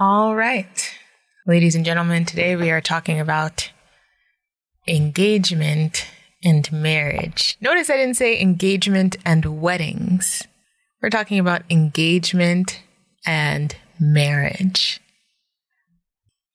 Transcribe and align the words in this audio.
All 0.00 0.36
right. 0.36 0.96
Ladies 1.44 1.74
and 1.74 1.84
gentlemen, 1.84 2.24
today 2.24 2.54
we 2.54 2.70
are 2.70 2.80
talking 2.80 3.18
about 3.18 3.72
engagement 4.86 6.06
and 6.44 6.70
marriage. 6.70 7.56
Notice 7.60 7.90
I 7.90 7.96
didn't 7.96 8.14
say 8.14 8.40
engagement 8.40 9.16
and 9.24 9.60
weddings. 9.60 10.46
We're 11.02 11.10
talking 11.10 11.40
about 11.40 11.62
engagement 11.68 12.80
and 13.26 13.74
marriage. 13.98 15.00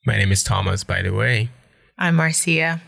My 0.05 0.16
name 0.16 0.32
is 0.32 0.41
Thomas, 0.41 0.86
by 0.86 1.02
the 1.02 1.12
way. 1.12 1.50
I'm 1.98 2.16
Marcia, 2.16 2.82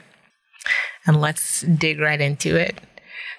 and 1.06 1.20
let's 1.20 1.64
dig 1.64 2.00
right 2.00 2.22
into 2.22 2.56
it. 2.56 2.80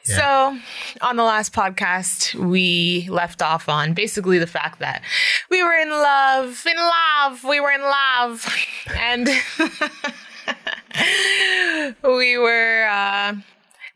So, 0.06 0.58
on 1.02 1.16
the 1.16 1.24
last 1.24 1.52
podcast, 1.52 2.34
we 2.34 3.08
left 3.10 3.42
off 3.42 3.68
on 3.68 3.92
basically 3.92 4.38
the 4.38 4.46
fact 4.46 4.78
that 4.78 5.02
we 5.50 5.62
were 5.62 5.74
in 5.74 5.90
love, 5.90 6.64
in 6.64 6.76
love, 6.76 7.42
we 7.42 7.58
were 7.58 7.72
in 7.72 7.82
love, 7.82 8.46
and 8.94 9.26
we 12.04 12.38
were. 12.38 12.86
Uh, 12.88 13.34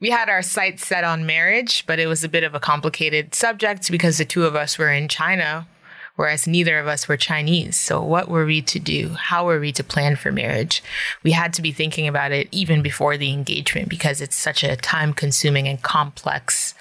we 0.00 0.10
had 0.10 0.30
our 0.30 0.40
sights 0.40 0.86
set 0.86 1.04
on 1.04 1.26
marriage, 1.26 1.84
but 1.86 1.98
it 1.98 2.06
was 2.06 2.24
a 2.24 2.28
bit 2.28 2.42
of 2.42 2.54
a 2.54 2.60
complicated 2.60 3.34
subject 3.34 3.90
because 3.90 4.16
the 4.16 4.24
two 4.24 4.46
of 4.46 4.56
us 4.56 4.78
were 4.78 4.90
in 4.90 5.08
China, 5.08 5.68
whereas 6.16 6.46
neither 6.46 6.78
of 6.78 6.86
us 6.86 7.08
were 7.08 7.16
Chinese. 7.16 7.76
So, 7.76 8.02
what 8.02 8.28
were 8.28 8.44
we 8.44 8.62
to 8.62 8.78
do? 8.78 9.10
How 9.10 9.46
were 9.46 9.60
we 9.60 9.72
to 9.72 9.84
plan 9.84 10.16
for 10.16 10.32
marriage? 10.32 10.82
We 11.22 11.32
had 11.32 11.52
to 11.54 11.62
be 11.62 11.72
thinking 11.72 12.06
about 12.08 12.32
it 12.32 12.48
even 12.50 12.82
before 12.82 13.16
the 13.16 13.32
engagement 13.32 13.88
because 13.88 14.20
it's 14.20 14.36
such 14.36 14.62
a 14.62 14.76
time 14.76 15.12
consuming 15.12 15.68
and 15.68 15.82
complex 15.82 16.74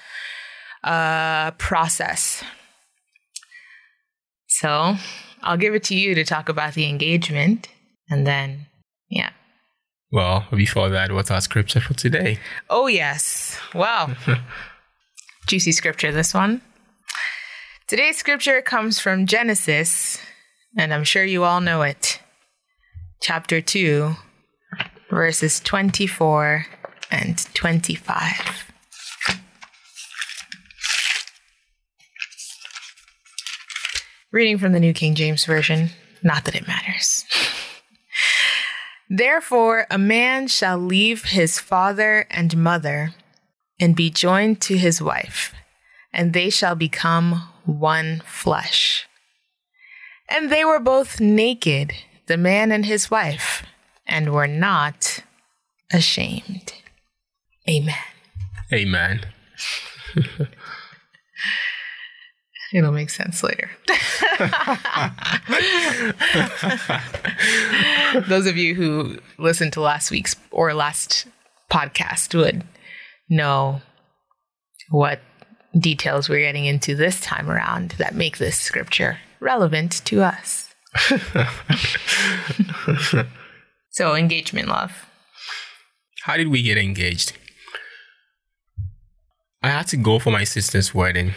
uh, 0.84 1.52
process. 1.52 2.42
So, 4.48 4.96
I'll 5.42 5.56
give 5.56 5.74
it 5.74 5.84
to 5.84 5.96
you 5.96 6.14
to 6.14 6.24
talk 6.24 6.48
about 6.48 6.74
the 6.74 6.88
engagement 6.88 7.68
and 8.10 8.26
then, 8.26 8.66
yeah. 9.08 9.30
Well, 10.12 10.44
before 10.50 10.88
that, 10.88 11.12
what's 11.12 11.30
our 11.30 11.40
scripture 11.40 11.80
for 11.80 11.94
today? 11.94 12.38
Oh, 12.68 12.88
yes. 12.88 13.58
Wow. 13.74 14.14
Juicy 15.46 15.72
scripture, 15.72 16.10
this 16.10 16.34
one. 16.34 16.60
Today's 17.90 18.18
scripture 18.18 18.62
comes 18.62 19.00
from 19.00 19.26
Genesis, 19.26 20.16
and 20.78 20.94
I'm 20.94 21.02
sure 21.02 21.24
you 21.24 21.42
all 21.42 21.60
know 21.60 21.82
it. 21.82 22.20
Chapter 23.20 23.60
2, 23.60 24.14
verses 25.10 25.58
24 25.58 26.66
and 27.10 27.52
25. 27.52 28.72
Reading 34.30 34.58
from 34.58 34.70
the 34.70 34.78
New 34.78 34.92
King 34.92 35.16
James 35.16 35.44
Version, 35.44 35.90
not 36.22 36.44
that 36.44 36.54
it 36.54 36.68
matters. 36.68 37.24
Therefore, 39.08 39.88
a 39.90 39.98
man 39.98 40.46
shall 40.46 40.78
leave 40.78 41.24
his 41.24 41.58
father 41.58 42.28
and 42.30 42.56
mother 42.56 43.14
and 43.80 43.96
be 43.96 44.10
joined 44.10 44.60
to 44.60 44.78
his 44.78 45.02
wife, 45.02 45.52
and 46.12 46.32
they 46.32 46.50
shall 46.50 46.76
become 46.76 47.48
one 47.64 48.22
flesh. 48.24 49.06
And 50.28 50.50
they 50.50 50.64
were 50.64 50.78
both 50.78 51.20
naked, 51.20 51.92
the 52.26 52.36
man 52.36 52.70
and 52.70 52.86
his 52.86 53.10
wife, 53.10 53.64
and 54.06 54.32
were 54.32 54.46
not 54.46 55.24
ashamed. 55.92 56.72
Amen. 57.68 57.96
Amen. 58.72 59.26
It'll 62.72 62.92
make 62.92 63.10
sense 63.10 63.42
later. 63.42 63.68
Those 68.28 68.46
of 68.46 68.56
you 68.56 68.76
who 68.76 69.18
listened 69.38 69.72
to 69.72 69.80
last 69.80 70.12
week's 70.12 70.36
or 70.52 70.72
last 70.72 71.26
podcast 71.70 72.32
would 72.38 72.62
know 73.28 73.82
what 74.90 75.20
details 75.78 76.28
we're 76.28 76.40
getting 76.40 76.64
into 76.64 76.94
this 76.94 77.20
time 77.20 77.50
around 77.50 77.90
that 77.98 78.14
make 78.14 78.38
this 78.38 78.58
scripture 78.58 79.18
relevant 79.40 80.04
to 80.06 80.22
us. 80.22 80.74
so, 83.90 84.14
engagement 84.14 84.68
love. 84.68 85.06
How 86.22 86.36
did 86.36 86.48
we 86.48 86.62
get 86.62 86.76
engaged? 86.76 87.32
I 89.62 89.68
had 89.68 89.86
to 89.88 89.96
go 89.96 90.18
for 90.18 90.30
my 90.30 90.44
sister's 90.44 90.94
wedding 90.94 91.32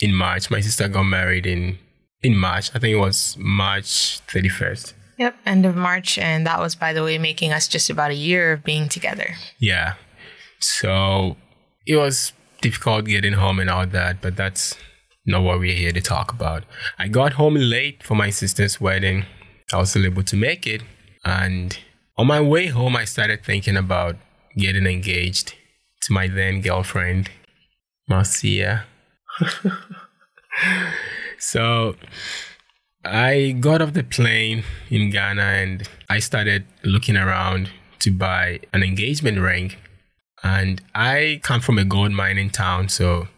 in 0.00 0.14
March. 0.14 0.50
My 0.50 0.60
sister 0.60 0.88
got 0.88 1.04
married 1.04 1.46
in 1.46 1.78
in 2.22 2.36
March. 2.36 2.70
I 2.74 2.78
think 2.78 2.94
it 2.94 2.98
was 2.98 3.36
March 3.38 4.20
31st. 4.28 4.94
Yep, 5.18 5.36
end 5.44 5.66
of 5.66 5.76
March. 5.76 6.18
And 6.18 6.46
that 6.46 6.60
was, 6.60 6.74
by 6.74 6.92
the 6.92 7.02
way, 7.02 7.18
making 7.18 7.52
us 7.52 7.68
just 7.68 7.90
about 7.90 8.10
a 8.10 8.14
year 8.14 8.52
of 8.52 8.64
being 8.64 8.88
together. 8.88 9.34
Yeah. 9.58 9.94
So 10.60 11.36
it 11.86 11.96
was 11.96 12.32
difficult 12.60 13.06
getting 13.06 13.34
home 13.34 13.58
and 13.58 13.70
all 13.70 13.86
that, 13.86 14.20
but 14.20 14.36
that's 14.36 14.76
not 15.26 15.42
what 15.42 15.58
we're 15.58 15.74
here 15.74 15.92
to 15.92 16.00
talk 16.00 16.32
about. 16.32 16.64
I 16.98 17.08
got 17.08 17.34
home 17.34 17.54
late 17.54 18.02
for 18.02 18.14
my 18.14 18.30
sister's 18.30 18.80
wedding. 18.80 19.24
I 19.72 19.78
was 19.78 19.90
still 19.90 20.06
able 20.06 20.22
to 20.24 20.36
make 20.36 20.66
it. 20.66 20.82
And 21.24 21.76
on 22.16 22.26
my 22.26 22.40
way 22.40 22.66
home, 22.66 22.96
I 22.96 23.04
started 23.04 23.44
thinking 23.44 23.76
about 23.76 24.16
getting 24.56 24.86
engaged 24.86 25.54
to 26.02 26.12
my 26.12 26.28
then 26.28 26.60
girlfriend, 26.60 27.30
Marcia. 28.08 28.84
so 31.38 31.94
I 33.04 33.56
got 33.58 33.80
off 33.80 33.92
the 33.92 34.02
plane 34.02 34.64
in 34.90 35.10
Ghana 35.10 35.42
and 35.42 35.88
I 36.08 36.18
started 36.18 36.64
looking 36.84 37.16
around 37.16 37.70
to 38.00 38.10
buy 38.10 38.60
an 38.72 38.82
engagement 38.82 39.38
ring. 39.38 39.72
And 40.42 40.82
I 40.94 41.40
come 41.42 41.60
from 41.60 41.78
a 41.78 41.84
gold 41.84 42.12
mining 42.12 42.50
town, 42.50 42.88
so 42.88 43.28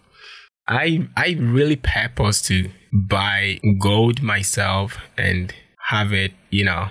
I 0.68 1.08
I 1.16 1.36
really 1.38 1.76
purpose 1.76 2.42
to 2.42 2.70
buy 2.92 3.60
gold 3.80 4.22
myself 4.22 4.98
and 5.18 5.52
have 5.88 6.12
it, 6.12 6.32
you 6.50 6.64
know, 6.64 6.88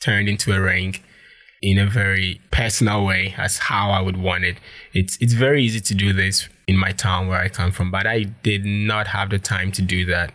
turned 0.00 0.28
into 0.28 0.52
a 0.52 0.60
ring 0.60 0.96
in 1.60 1.78
a 1.78 1.86
very 1.86 2.40
personal 2.50 3.04
way 3.04 3.34
as 3.36 3.58
how 3.58 3.90
I 3.90 4.00
would 4.00 4.16
want 4.16 4.44
it. 4.44 4.58
It's 4.92 5.18
it's 5.20 5.32
very 5.32 5.62
easy 5.62 5.80
to 5.80 5.94
do 5.94 6.12
this 6.12 6.48
in 6.68 6.76
my 6.76 6.92
town 6.92 7.28
where 7.28 7.40
I 7.40 7.48
come 7.48 7.72
from, 7.72 7.90
but 7.90 8.06
I 8.06 8.24
did 8.42 8.64
not 8.64 9.08
have 9.08 9.30
the 9.30 9.38
time 9.38 9.72
to 9.72 9.82
do 9.82 10.04
that 10.04 10.34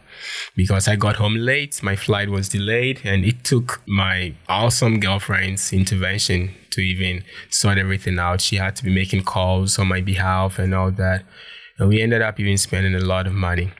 because 0.55 0.87
I 0.87 0.95
got 0.95 1.17
home 1.17 1.35
late, 1.35 1.81
my 1.83 1.95
flight 1.95 2.29
was 2.29 2.49
delayed, 2.49 3.01
and 3.03 3.23
it 3.23 3.43
took 3.43 3.81
my 3.87 4.33
awesome 4.49 4.99
girlfriend's 4.99 5.71
intervention 5.71 6.55
to 6.71 6.81
even 6.81 7.23
sort 7.51 7.77
everything 7.77 8.17
out. 8.17 8.41
She 8.41 8.55
had 8.55 8.75
to 8.77 8.83
be 8.83 8.93
making 8.93 9.23
calls 9.23 9.77
on 9.77 9.87
my 9.87 10.01
behalf 10.01 10.57
and 10.57 10.73
all 10.73 10.91
that. 10.91 11.23
And 11.77 11.89
we 11.89 12.01
ended 12.01 12.23
up 12.23 12.39
even 12.39 12.57
spending 12.57 12.95
a 12.95 12.99
lot 12.99 13.27
of 13.27 13.33
money. 13.33 13.71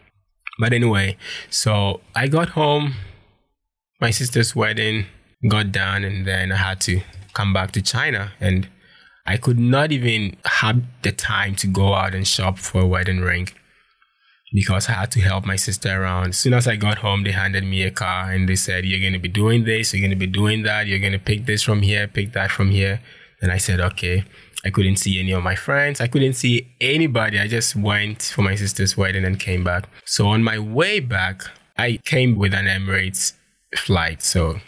But 0.59 0.73
anyway, 0.73 1.17
so 1.49 2.01
I 2.15 2.27
got 2.27 2.49
home, 2.49 2.93
my 3.99 4.11
sister's 4.11 4.55
wedding 4.55 5.07
got 5.49 5.71
done, 5.71 6.03
and 6.03 6.25
then 6.25 6.51
I 6.51 6.57
had 6.57 6.79
to 6.81 7.01
come 7.33 7.53
back 7.53 7.71
to 7.71 7.81
China. 7.81 8.31
And 8.39 8.67
I 9.25 9.38
could 9.38 9.59
not 9.59 9.91
even 9.91 10.35
have 10.45 10.83
the 11.01 11.11
time 11.11 11.55
to 11.55 11.67
go 11.67 11.94
out 11.94 12.13
and 12.13 12.27
shop 12.27 12.57
for 12.57 12.81
a 12.81 12.88
wedding 12.88 13.21
ring 13.21 13.49
because 14.53 14.88
I 14.88 14.94
had 14.94 15.11
to 15.11 15.21
help 15.21 15.45
my 15.45 15.55
sister 15.55 16.01
around. 16.01 16.29
As 16.29 16.38
soon 16.38 16.53
as 16.53 16.67
I 16.67 16.75
got 16.75 16.99
home, 16.99 17.23
they 17.23 17.31
handed 17.31 17.63
me 17.63 17.83
a 17.83 17.91
car 17.91 18.31
and 18.31 18.47
they 18.47 18.55
said, 18.55 18.85
You're 18.85 18.99
going 18.99 19.13
to 19.13 19.19
be 19.19 19.27
doing 19.27 19.63
this, 19.63 19.94
you're 19.94 20.01
going 20.01 20.11
to 20.11 20.16
be 20.16 20.27
doing 20.27 20.63
that, 20.63 20.88
you're 20.88 20.99
going 20.99 21.13
to 21.13 21.19
pick 21.19 21.45
this 21.45 21.63
from 21.63 21.81
here, 21.81 22.07
pick 22.07 22.33
that 22.33 22.51
from 22.51 22.69
here. 22.69 23.01
And 23.41 23.51
I 23.51 23.57
said, 23.57 23.79
Okay. 23.79 24.23
I 24.65 24.69
couldn't 24.69 24.95
see 24.95 25.19
any 25.19 25.33
of 25.33 25.44
my 25.44 25.55
friends. 25.55 26.00
I 26.00 26.07
couldn't 26.07 26.35
see 26.35 26.73
anybody. 26.79 27.38
I 27.38 27.47
just 27.47 27.75
went 27.75 28.21
for 28.21 28.44
my 28.44 28.55
sister's 28.55 28.95
wedding 28.95 29.25
and 29.25 29.38
came 29.38 29.61
back. 29.61 29.89
So 30.05 30.29
on 30.29 30.41
my 30.41 30.57
way 30.57 31.01
back, 31.01 31.44
I 31.77 32.00
came 32.05 32.38
with 32.38 32.53
an 32.53 32.67
Emirates 32.67 33.33
flight. 33.75 34.23
So 34.23 34.61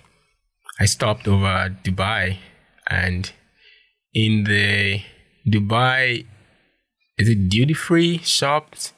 I 0.81 0.85
stopped 0.85 1.29
over 1.29 1.45
at 1.45 1.83
Dubai 1.85 2.39
and 2.89 3.31
in 4.13 4.45
the 4.45 5.01
Dubai, 5.47 6.25
is 7.17 7.29
it 7.29 7.49
duty 7.49 7.73
free 7.73 8.17
shops? 8.19 8.93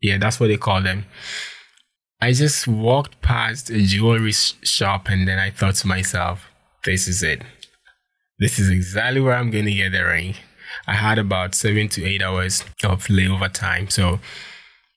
Yeah, 0.00 0.18
that's 0.18 0.40
what 0.40 0.48
they 0.48 0.56
call 0.56 0.82
them. 0.82 1.04
I 2.20 2.32
just 2.32 2.68
walked 2.68 3.20
past 3.20 3.70
a 3.70 3.80
jewelry 3.82 4.32
shop 4.32 5.08
and 5.08 5.26
then 5.26 5.38
I 5.38 5.50
thought 5.50 5.74
to 5.76 5.86
myself, 5.86 6.46
this 6.84 7.08
is 7.08 7.22
it. 7.22 7.42
This 8.38 8.58
is 8.58 8.68
exactly 8.70 9.20
where 9.20 9.34
I'm 9.34 9.50
going 9.50 9.64
to 9.66 9.74
get 9.74 9.92
the 9.92 10.04
ring. 10.04 10.34
I 10.86 10.94
had 10.94 11.18
about 11.18 11.54
seven 11.54 11.88
to 11.90 12.04
eight 12.04 12.22
hours 12.22 12.64
of 12.84 13.06
layover 13.06 13.52
time. 13.52 13.88
So 13.88 14.20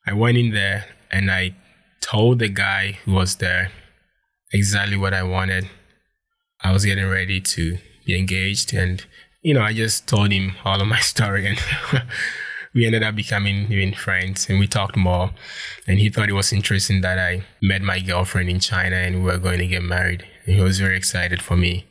I 0.07 0.13
went 0.13 0.37
in 0.37 0.51
there 0.51 0.85
and 1.11 1.29
I 1.31 1.55
told 2.01 2.39
the 2.39 2.49
guy 2.49 2.99
who 3.05 3.13
was 3.13 3.35
there 3.37 3.71
exactly 4.51 4.97
what 4.97 5.13
I 5.13 5.23
wanted. 5.23 5.67
I 6.63 6.71
was 6.71 6.85
getting 6.85 7.07
ready 7.07 7.41
to 7.41 7.77
be 8.05 8.17
engaged 8.17 8.73
and 8.73 9.05
you 9.45 9.53
know, 9.53 9.61
I 9.61 9.73
just 9.73 10.07
told 10.07 10.31
him 10.31 10.55
all 10.65 10.81
of 10.81 10.87
my 10.87 10.99
story 11.13 11.45
and 11.45 11.59
we 12.73 12.85
ended 12.85 13.03
up 13.03 13.15
becoming 13.15 13.71
even 13.71 13.93
friends 13.93 14.49
and 14.49 14.59
we 14.59 14.67
talked 14.67 14.97
more. 14.97 15.29
And 15.87 15.99
he 15.99 16.09
thought 16.09 16.29
it 16.29 16.33
was 16.33 16.51
interesting 16.51 17.01
that 17.01 17.19
I 17.19 17.45
met 17.61 17.83
my 17.83 17.99
girlfriend 17.99 18.49
in 18.49 18.59
China 18.59 18.95
and 18.95 19.17
we 19.17 19.31
were 19.31 19.37
going 19.37 19.59
to 19.59 19.67
get 19.67 19.83
married. 19.83 20.25
And 20.45 20.55
he 20.55 20.61
was 20.61 20.79
very 20.79 20.97
excited 20.97 21.43
for 21.43 21.55
me. 21.55 21.85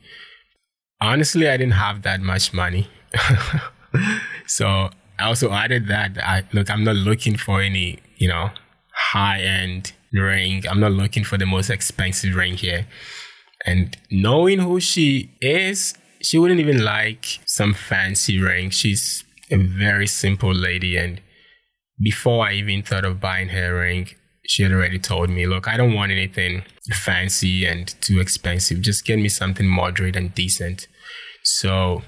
Honestly, 1.00 1.48
I 1.48 1.56
didn't 1.56 1.74
have 1.74 2.02
that 2.02 2.20
much 2.20 2.52
money. 2.52 2.88
so 4.46 4.90
I 5.18 5.24
also 5.24 5.52
added 5.52 5.86
that 5.86 6.18
I 6.18 6.42
look, 6.52 6.68
I'm 6.68 6.82
not 6.82 6.96
looking 6.96 7.36
for 7.36 7.62
any, 7.62 8.00
you 8.16 8.26
know, 8.26 8.50
high 8.92 9.40
end 9.40 9.92
ring. 10.12 10.64
I'm 10.68 10.80
not 10.80 10.92
looking 10.92 11.22
for 11.22 11.38
the 11.38 11.46
most 11.46 11.70
expensive 11.70 12.34
ring 12.34 12.54
here. 12.54 12.88
And 13.64 13.96
knowing 14.10 14.58
who 14.58 14.80
she 14.80 15.30
is, 15.40 15.94
she 16.24 16.38
wouldn't 16.38 16.60
even 16.60 16.82
like 16.82 17.40
some 17.44 17.74
fancy 17.74 18.40
ring. 18.40 18.70
She's 18.70 19.24
a 19.50 19.56
very 19.56 20.06
simple 20.06 20.54
lady. 20.54 20.96
And 20.96 21.20
before 22.02 22.46
I 22.46 22.54
even 22.54 22.82
thought 22.82 23.04
of 23.04 23.20
buying 23.20 23.48
her 23.48 23.78
ring, 23.78 24.08
she 24.46 24.62
had 24.62 24.72
already 24.72 24.98
told 24.98 25.28
me, 25.28 25.46
look, 25.46 25.68
I 25.68 25.76
don't 25.76 25.92
want 25.92 26.12
anything 26.12 26.64
fancy 26.92 27.66
and 27.66 27.88
too 28.00 28.20
expensive. 28.20 28.80
Just 28.80 29.04
get 29.04 29.18
me 29.18 29.28
something 29.28 29.66
moderate 29.66 30.16
and 30.16 30.34
decent. 30.34 30.88
So 31.42 32.02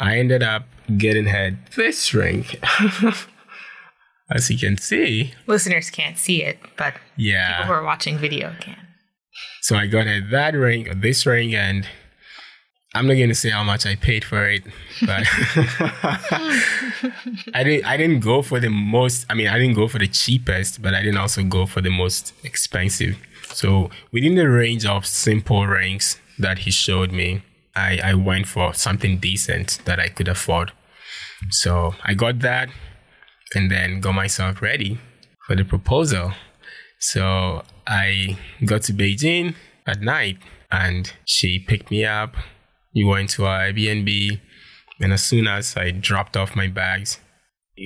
I 0.00 0.18
ended 0.18 0.42
up 0.42 0.66
getting 0.98 1.26
her 1.26 1.56
this 1.76 2.12
ring. 2.12 2.46
As 4.28 4.50
you 4.50 4.58
can 4.58 4.76
see, 4.76 5.34
listeners 5.46 5.88
can't 5.88 6.18
see 6.18 6.42
it, 6.42 6.58
but 6.76 6.94
yeah, 7.16 7.58
people 7.58 7.66
who 7.66 7.72
are 7.74 7.84
watching 7.84 8.18
video 8.18 8.56
can. 8.58 8.88
So 9.62 9.76
I 9.76 9.86
got 9.86 10.06
her 10.06 10.20
that 10.32 10.54
ring, 10.54 10.88
this 11.00 11.24
ring, 11.24 11.54
and 11.54 11.86
I'm 12.96 13.06
not 13.06 13.14
going 13.14 13.28
to 13.28 13.34
say 13.34 13.50
how 13.50 13.62
much 13.62 13.84
I 13.84 13.94
paid 13.94 14.24
for 14.24 14.48
it, 14.48 14.64
but 15.04 15.26
I 17.54 17.62
didn't. 17.62 17.84
I 17.84 17.96
didn't 17.98 18.20
go 18.20 18.40
for 18.40 18.58
the 18.58 18.70
most. 18.70 19.26
I 19.28 19.34
mean, 19.34 19.48
I 19.48 19.58
didn't 19.58 19.74
go 19.74 19.86
for 19.86 19.98
the 19.98 20.08
cheapest, 20.08 20.80
but 20.80 20.94
I 20.94 21.02
didn't 21.02 21.18
also 21.18 21.42
go 21.42 21.66
for 21.66 21.82
the 21.82 21.90
most 21.90 22.32
expensive. 22.42 23.18
So 23.52 23.90
within 24.12 24.34
the 24.34 24.48
range 24.48 24.86
of 24.86 25.06
simple 25.06 25.66
rings 25.66 26.18
that 26.38 26.60
he 26.60 26.70
showed 26.70 27.12
me, 27.12 27.42
I, 27.74 28.00
I 28.02 28.14
went 28.14 28.48
for 28.48 28.72
something 28.72 29.18
decent 29.18 29.80
that 29.84 30.00
I 30.00 30.08
could 30.08 30.28
afford. 30.28 30.72
So 31.50 31.94
I 32.04 32.14
got 32.14 32.40
that, 32.40 32.70
and 33.54 33.70
then 33.70 34.00
got 34.00 34.14
myself 34.14 34.62
ready 34.62 34.98
for 35.46 35.54
the 35.54 35.64
proposal. 35.64 36.32
So 36.98 37.62
I 37.86 38.38
got 38.64 38.82
to 38.82 38.94
Beijing 38.94 39.54
at 39.86 40.00
night, 40.00 40.38
and 40.72 41.12
she 41.26 41.58
picked 41.58 41.90
me 41.90 42.06
up 42.06 42.36
we 42.96 43.04
went 43.04 43.28
to 43.30 43.44
our 43.44 43.60
Airbnb, 43.60 44.40
and 45.00 45.12
as 45.12 45.22
soon 45.22 45.46
as 45.46 45.76
I 45.76 45.90
dropped 45.90 46.36
off 46.36 46.56
my 46.56 46.66
bags, 46.66 47.20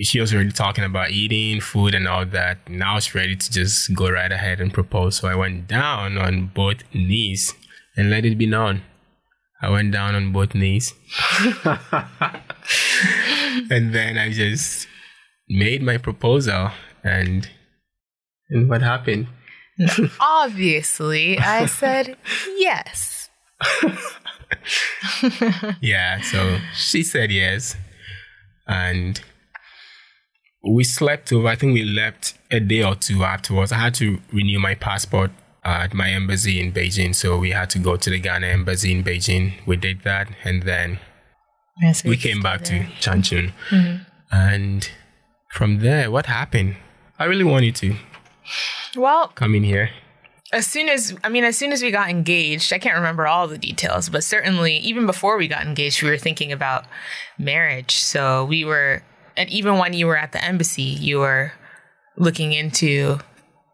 she 0.03 0.21
was 0.21 0.33
already 0.33 0.53
talking 0.53 0.85
about 0.85 1.11
eating, 1.11 1.61
food, 1.61 1.97
and 1.97 2.07
all 2.07 2.25
that. 2.27 2.69
Now 2.69 3.01
she's 3.01 3.15
ready 3.15 3.35
to 3.35 3.51
just 3.51 3.93
go 3.93 4.09
right 4.09 4.31
ahead 4.31 4.61
and 4.61 4.73
propose. 4.73 5.17
So 5.17 5.27
I 5.27 5.35
went 5.35 5.67
down 5.67 6.17
on 6.17 6.53
both 6.55 6.85
knees 6.95 7.55
and 7.97 8.09
let 8.09 8.25
it 8.25 8.39
be 8.39 8.47
known. 8.47 8.83
I 9.61 9.69
went 9.69 9.91
down 9.93 10.15
on 10.15 10.31
both 10.33 10.55
knees. 10.55 10.95
and 13.69 13.93
then 13.93 14.17
I 14.17 14.31
just 14.31 14.87
made 15.49 15.83
my 15.83 15.99
proposal 15.99 16.71
and 17.03 17.51
and 18.49 18.69
what 18.69 18.83
happened? 18.83 19.27
Obviously, 20.21 21.39
I 21.39 21.67
said 21.67 22.17
yes. 22.59 23.31
yeah, 25.81 26.21
so 26.21 26.59
she 26.75 27.03
said 27.03 27.31
yes. 27.31 27.77
And 28.67 29.21
we 30.63 30.85
slept 30.85 31.33
over. 31.33 31.49
I 31.49 31.57
think 31.57 31.75
we 31.75 31.83
left 31.83 32.35
a 32.51 32.61
day 32.61 32.83
or 32.83 32.95
two 32.95 33.25
afterwards. 33.25 33.73
I 33.73 33.77
had 33.77 33.95
to 33.95 34.21
renew 34.33 34.59
my 34.59 34.75
passport 34.75 35.31
at 35.65 35.95
my 35.95 36.11
embassy 36.11 36.61
in 36.61 36.73
Beijing. 36.73 37.15
So 37.15 37.39
we 37.39 37.51
had 37.51 37.71
to 37.71 37.79
go 37.79 37.97
to 37.97 38.11
the 38.11 38.19
Ghana 38.19 38.47
embassy 38.47 38.93
in 38.93 39.03
Beijing. 39.03 39.55
We 39.67 39.77
did 39.77 40.03
that. 40.03 40.29
And 40.45 40.63
then 40.63 40.99
yes, 41.81 42.05
we, 42.05 42.11
we 42.11 42.17
came 42.17 42.41
back 42.41 42.65
there. 42.65 42.85
to 42.85 43.11
Changchun. 43.11 43.53
Mm-hmm. 43.71 44.03
And 44.33 44.91
from 45.51 45.81
there, 45.81 46.11
what 46.11 46.27
happened? 46.27 46.77
I 47.19 47.25
really 47.25 47.45
wanted 47.45 47.77
to. 47.77 47.97
Well, 48.97 49.29
come 49.29 49.55
in 49.55 49.65
here 49.65 49.91
as 50.53 50.67
soon 50.67 50.89
as 50.89 51.17
I 51.23 51.29
mean, 51.29 51.45
as 51.45 51.57
soon 51.57 51.73
as 51.73 51.83
we 51.83 51.91
got 51.91 52.11
engaged, 52.11 52.73
I 52.73 52.79
can't 52.79 52.97
remember 52.97 53.27
all 53.27 53.47
the 53.47 53.59
details, 53.59 54.09
but 54.09 54.25
certainly 54.25 54.77
even 54.79 55.07
before 55.07 55.37
we 55.37 55.47
got 55.47 55.65
engaged, 55.65 56.03
we 56.03 56.11
were 56.11 56.19
thinking 56.19 56.51
about 56.51 56.87
marriage. 57.39 57.97
So 57.97 58.45
we 58.45 58.65
were, 58.65 59.03
and 59.37 59.49
even 59.51 59.79
when 59.79 59.93
you 59.93 60.07
were 60.07 60.17
at 60.17 60.33
the 60.33 60.45
embassy, 60.45 60.83
you 60.83 61.21
were 61.21 61.53
looking 62.17 62.53
into 62.53 63.19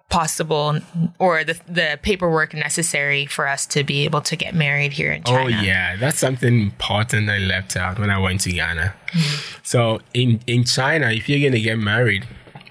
possible 0.09 0.79
or 1.19 1.43
the 1.45 1.59
the 1.67 1.99
paperwork 2.03 2.55
necessary 2.55 3.27
for 3.27 3.49
us 3.49 3.67
to 3.67 3.83
be 3.83 4.05
able 4.05 4.21
to 4.21 4.37
get 4.37 4.55
married 4.55 4.93
here 4.93 5.13
in 5.13 5.23
China. 5.25 5.45
Oh 5.45 5.63
yeah, 5.63 5.97
that's 5.97 6.19
something 6.19 6.61
important 6.61 7.29
I 7.31 7.39
left 7.39 7.77
out 7.77 7.99
when 7.99 8.11
I 8.11 8.19
went 8.19 8.43
to 8.43 8.53
Ghana. 8.53 8.95
Mm-hmm. 9.09 9.61
So 9.63 10.01
in 10.15 10.41
in 10.47 10.65
China, 10.65 11.11
if 11.11 11.29
you're 11.29 11.49
gonna 11.49 11.63
get 11.63 11.79
married, 11.79 12.27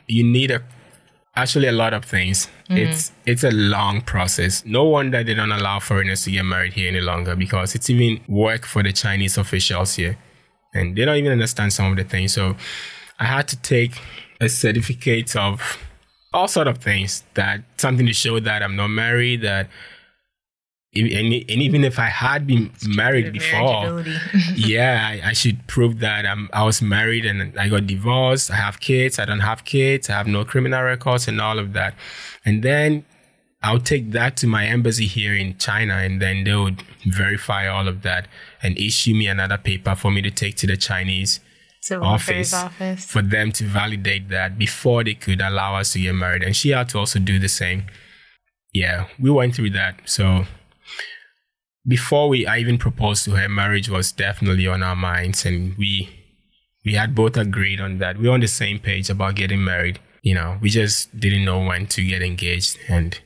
you 0.08 0.24
need 0.24 0.52
a 0.52 0.62
actually 1.36 1.68
a 1.68 1.72
lot 1.72 1.94
of 1.94 2.06
things. 2.06 2.48
Mm-hmm. 2.70 2.78
It's 2.78 3.12
it's 3.26 3.44
a 3.44 3.52
long 3.52 4.02
process. 4.02 4.66
No 4.66 4.86
wonder 4.86 5.24
they 5.24 5.34
don't 5.34 5.52
allow 5.52 5.80
foreigners 5.80 6.24
to 6.24 6.32
get 6.32 6.44
married 6.44 6.74
here 6.74 6.88
any 6.88 7.02
longer 7.02 7.36
because 7.36 7.76
it's 7.76 7.90
even 7.90 8.22
work 8.28 8.66
for 8.66 8.84
the 8.84 8.94
Chinese 8.94 9.38
officials 9.38 9.96
here, 9.96 10.18
and 10.74 10.96
they 10.96 11.06
don't 11.06 11.18
even 11.18 11.32
understand 11.32 11.74
some 11.74 11.92
of 11.92 11.98
the 11.98 12.04
things. 12.04 12.34
So 12.34 12.56
I 13.20 13.26
had 13.26 13.48
to 13.50 13.58
take 13.58 14.00
a 14.42 14.50
certificate 14.50 15.36
of 15.36 15.78
all 16.34 16.48
sort 16.48 16.68
of 16.68 16.80
things 16.80 17.24
that 17.36 17.62
something 17.78 18.06
to 18.06 18.14
show 18.14 18.40
that 18.40 18.62
I'm 18.62 18.76
not 18.76 18.90
married, 18.90 19.42
that 19.42 19.70
and, 20.96 21.34
and 21.34 21.62
even 21.62 21.84
if 21.84 22.00
I 22.00 22.06
had 22.06 22.48
been 22.48 22.72
married 22.88 23.34
before, 23.34 24.06
yeah, 24.56 25.06
I, 25.06 25.30
I, 25.30 25.34
should 25.34 25.68
prove 25.68 26.00
that 26.00 26.26
I'm, 26.26 26.50
I 26.54 26.64
was 26.64 26.82
married 26.82 27.26
and 27.26 27.58
I 27.60 27.68
got 27.68 27.86
divorced. 27.86 28.50
I 28.50 28.56
have 28.56 28.80
kids. 28.80 29.20
I 29.20 29.26
don't 29.26 29.42
have 29.42 29.66
kids. 29.66 30.10
I 30.10 30.14
have 30.14 30.28
no 30.28 30.46
criminal 30.46 30.82
records 30.84 31.28
and 31.28 31.42
all 31.42 31.60
of 31.60 31.74
that. 31.74 31.96
And 32.46 32.64
then 32.64 33.04
I'll 33.62 33.80
take 33.80 34.12
that 34.12 34.38
to 34.38 34.48
my 34.48 34.68
embassy 34.68 35.08
here 35.08 35.34
in 35.34 35.58
China, 35.58 35.96
and 35.96 36.22
then 36.22 36.44
they 36.44 36.56
would 36.56 36.84
verify 37.04 37.68
all 37.68 37.88
of 37.88 38.04
that 38.04 38.28
and 38.62 38.78
issue 38.78 39.16
me 39.16 39.26
another 39.26 39.58
paper 39.58 39.96
for 39.96 40.12
me 40.12 40.22
to 40.22 40.30
take 40.30 40.56
to 40.58 40.68
the 40.68 40.78
Chinese 40.78 41.40
office, 41.92 42.54
office 42.54 43.06
for 43.06 43.24
them 43.24 43.52
to 43.54 43.64
validate 43.64 44.30
that 44.30 44.60
before 44.60 45.04
they 45.04 45.16
could 45.16 45.42
allow 45.42 45.76
us 45.76 45.94
to 45.94 46.00
get 46.00 46.14
married. 46.14 46.44
And 46.44 46.56
she 46.56 46.70
had 46.70 46.90
to 46.90 47.00
also 47.00 47.18
do 47.18 47.40
the 47.40 47.50
same. 47.50 47.86
Yeah, 48.72 49.08
we 49.20 49.32
went 49.32 49.56
through 49.56 49.72
that. 49.72 50.00
So 50.06 50.46
before 51.88 52.30
we 52.30 52.46
I 52.46 52.58
even 52.60 52.78
proposed 52.78 53.26
to 53.26 53.32
her, 53.32 53.48
marriage 53.48 53.90
was 53.90 54.12
definitely 54.12 54.68
on 54.68 54.84
our 54.84 54.96
minds, 54.96 55.46
and 55.46 55.78
we 55.78 56.10
we 56.84 56.94
had 56.94 57.16
both 57.16 57.38
agreed 57.38 57.80
on 57.80 58.00
that. 58.00 58.18
We 58.18 58.28
were 58.28 58.34
on 58.34 58.40
the 58.40 58.48
same 58.48 58.80
page 58.80 59.10
about 59.10 59.36
getting 59.36 59.64
married. 59.64 60.00
You 60.22 60.36
know, 60.36 60.58
we 60.62 60.70
just 60.70 61.18
didn't 61.20 61.46
know 61.46 61.64
when 61.64 61.88
to 61.88 62.06
get 62.06 62.22
engaged, 62.22 62.78
and 62.88 63.20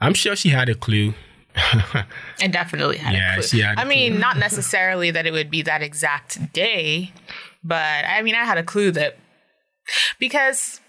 I'm 0.00 0.14
sure 0.14 0.36
she 0.36 0.50
had 0.50 0.68
a 0.68 0.74
clue. 0.74 1.14
and 2.40 2.50
definitely 2.50 2.96
had 2.96 3.14
yeah, 3.14 3.32
a 3.32 3.34
clue. 3.34 3.42
She 3.42 3.60
had 3.60 3.78
I 3.78 3.84
mean, 3.84 4.18
not 4.18 4.38
necessarily 4.38 5.10
that 5.10 5.26
it 5.26 5.32
would 5.32 5.50
be 5.50 5.62
that 5.62 5.82
exact 5.82 6.52
day, 6.52 7.12
but 7.62 8.04
I 8.06 8.22
mean, 8.22 8.34
I 8.34 8.44
had 8.44 8.58
a 8.58 8.62
clue 8.62 8.90
that 8.92 9.18
because, 10.18 10.80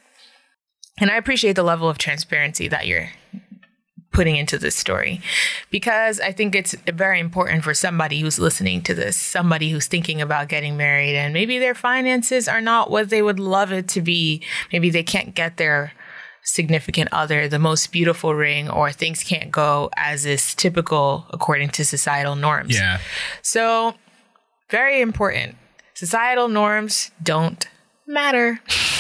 and 1.00 1.12
I 1.12 1.17
appreciate 1.17 1.58
the 1.58 1.63
level 1.63 1.89
of 1.89 1.98
transparency 1.98 2.70
that 2.70 2.88
you're 2.88 3.10
putting 4.13 4.36
into 4.36 4.58
this 4.58 4.75
story 4.75 5.20
because 5.72 6.20
I 6.20 6.32
think 6.32 6.55
it's 6.55 6.75
very 6.93 7.20
important 7.20 7.63
for 7.63 7.74
somebody 7.74 8.20
who's 8.22 8.39
listening 8.39 8.82
to 8.84 8.93
this, 8.93 9.17
somebody 9.17 9.70
who's 9.70 9.88
thinking 9.88 10.22
about 10.22 10.48
getting 10.48 10.77
married 10.77 11.15
and 11.15 11.34
maybe 11.34 11.60
their 11.60 11.75
finances 11.75 12.48
are 12.48 12.62
not 12.62 12.89
what 12.89 13.10
they 13.10 13.22
would 13.22 13.39
love 13.39 13.72
it 13.72 13.88
to 13.89 14.01
be. 14.01 14.41
Maybe 14.72 14.89
they 14.89 15.03
can't 15.03 15.36
get 15.36 15.58
their 15.58 15.93
significant 16.43 17.10
other 17.12 17.48
the 17.48 17.60
most 17.60 17.91
beautiful 17.91 18.36
ring 18.36 18.70
or 18.70 18.91
things 18.91 19.24
can't 19.24 19.50
go 19.50 19.89
as 19.96 20.25
is 20.25 20.53
typical 20.53 21.25
according 21.32 21.70
to 21.70 21.86
societal 21.86 22.36
norms. 22.36 22.75
Yeah. 22.75 23.00
So, 23.41 23.96
very 24.70 25.01
important. 25.01 25.55
Societal 25.93 26.48
norms 26.48 27.12
don't 27.22 27.67
matter. 28.05 28.60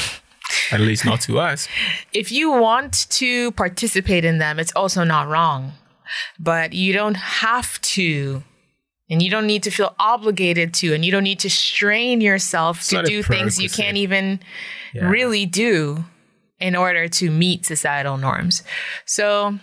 At 0.71 0.79
least 0.79 1.05
not 1.05 1.21
to 1.21 1.39
us. 1.39 1.67
if 2.13 2.31
you 2.31 2.51
want 2.51 3.09
to 3.11 3.51
participate 3.51 4.25
in 4.25 4.37
them, 4.37 4.59
it's 4.59 4.73
also 4.75 5.03
not 5.03 5.27
wrong. 5.27 5.73
But 6.39 6.73
you 6.73 6.93
don't 6.93 7.15
have 7.15 7.79
to. 7.81 8.43
And 9.09 9.21
you 9.21 9.29
don't 9.29 9.47
need 9.47 9.63
to 9.63 9.71
feel 9.71 9.93
obligated 9.99 10.73
to, 10.75 10.93
and 10.93 11.03
you 11.03 11.11
don't 11.11 11.23
need 11.23 11.39
to 11.39 11.49
strain 11.49 12.21
yourself 12.21 12.77
it's 12.77 12.87
to 12.89 13.03
do 13.03 13.21
things 13.21 13.61
you 13.61 13.69
can't 13.69 13.97
even 13.97 14.39
yeah. 14.93 15.07
really 15.07 15.45
do 15.45 16.05
in 16.59 16.75
order 16.75 17.09
to 17.09 17.29
meet 17.29 17.65
societal 17.65 18.17
norms. 18.17 18.63
So, 19.05 19.59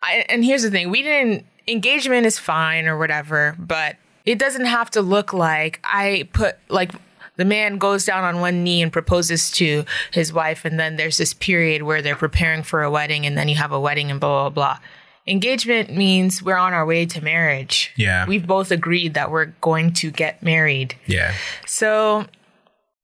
I, 0.00 0.24
and 0.28 0.44
here's 0.44 0.62
the 0.62 0.70
thing 0.70 0.90
we 0.90 1.02
didn't, 1.02 1.44
engagement 1.66 2.24
is 2.24 2.38
fine 2.38 2.86
or 2.86 2.96
whatever, 2.96 3.56
but 3.58 3.96
it 4.24 4.38
doesn't 4.38 4.66
have 4.66 4.90
to 4.92 5.02
look 5.02 5.32
like 5.32 5.80
I 5.82 6.28
put, 6.32 6.56
like, 6.68 6.92
the 7.36 7.44
man 7.44 7.78
goes 7.78 8.04
down 8.04 8.24
on 8.24 8.40
one 8.40 8.62
knee 8.62 8.82
and 8.82 8.92
proposes 8.92 9.50
to 9.52 9.84
his 10.12 10.32
wife, 10.32 10.64
and 10.64 10.78
then 10.78 10.96
there's 10.96 11.16
this 11.16 11.32
period 11.34 11.82
where 11.82 12.02
they're 12.02 12.16
preparing 12.16 12.62
for 12.62 12.82
a 12.82 12.90
wedding, 12.90 13.24
and 13.26 13.36
then 13.38 13.48
you 13.48 13.56
have 13.56 13.72
a 13.72 13.80
wedding 13.80 14.10
and 14.10 14.20
blah, 14.20 14.48
blah, 14.48 14.76
blah. 14.76 14.78
Engagement 15.26 15.94
means 15.94 16.42
we're 16.42 16.56
on 16.56 16.72
our 16.74 16.84
way 16.84 17.06
to 17.06 17.22
marriage. 17.22 17.92
Yeah. 17.96 18.26
We've 18.26 18.46
both 18.46 18.70
agreed 18.72 19.14
that 19.14 19.30
we're 19.30 19.52
going 19.60 19.92
to 19.94 20.10
get 20.10 20.42
married. 20.42 20.96
Yeah. 21.06 21.32
So 21.64 22.26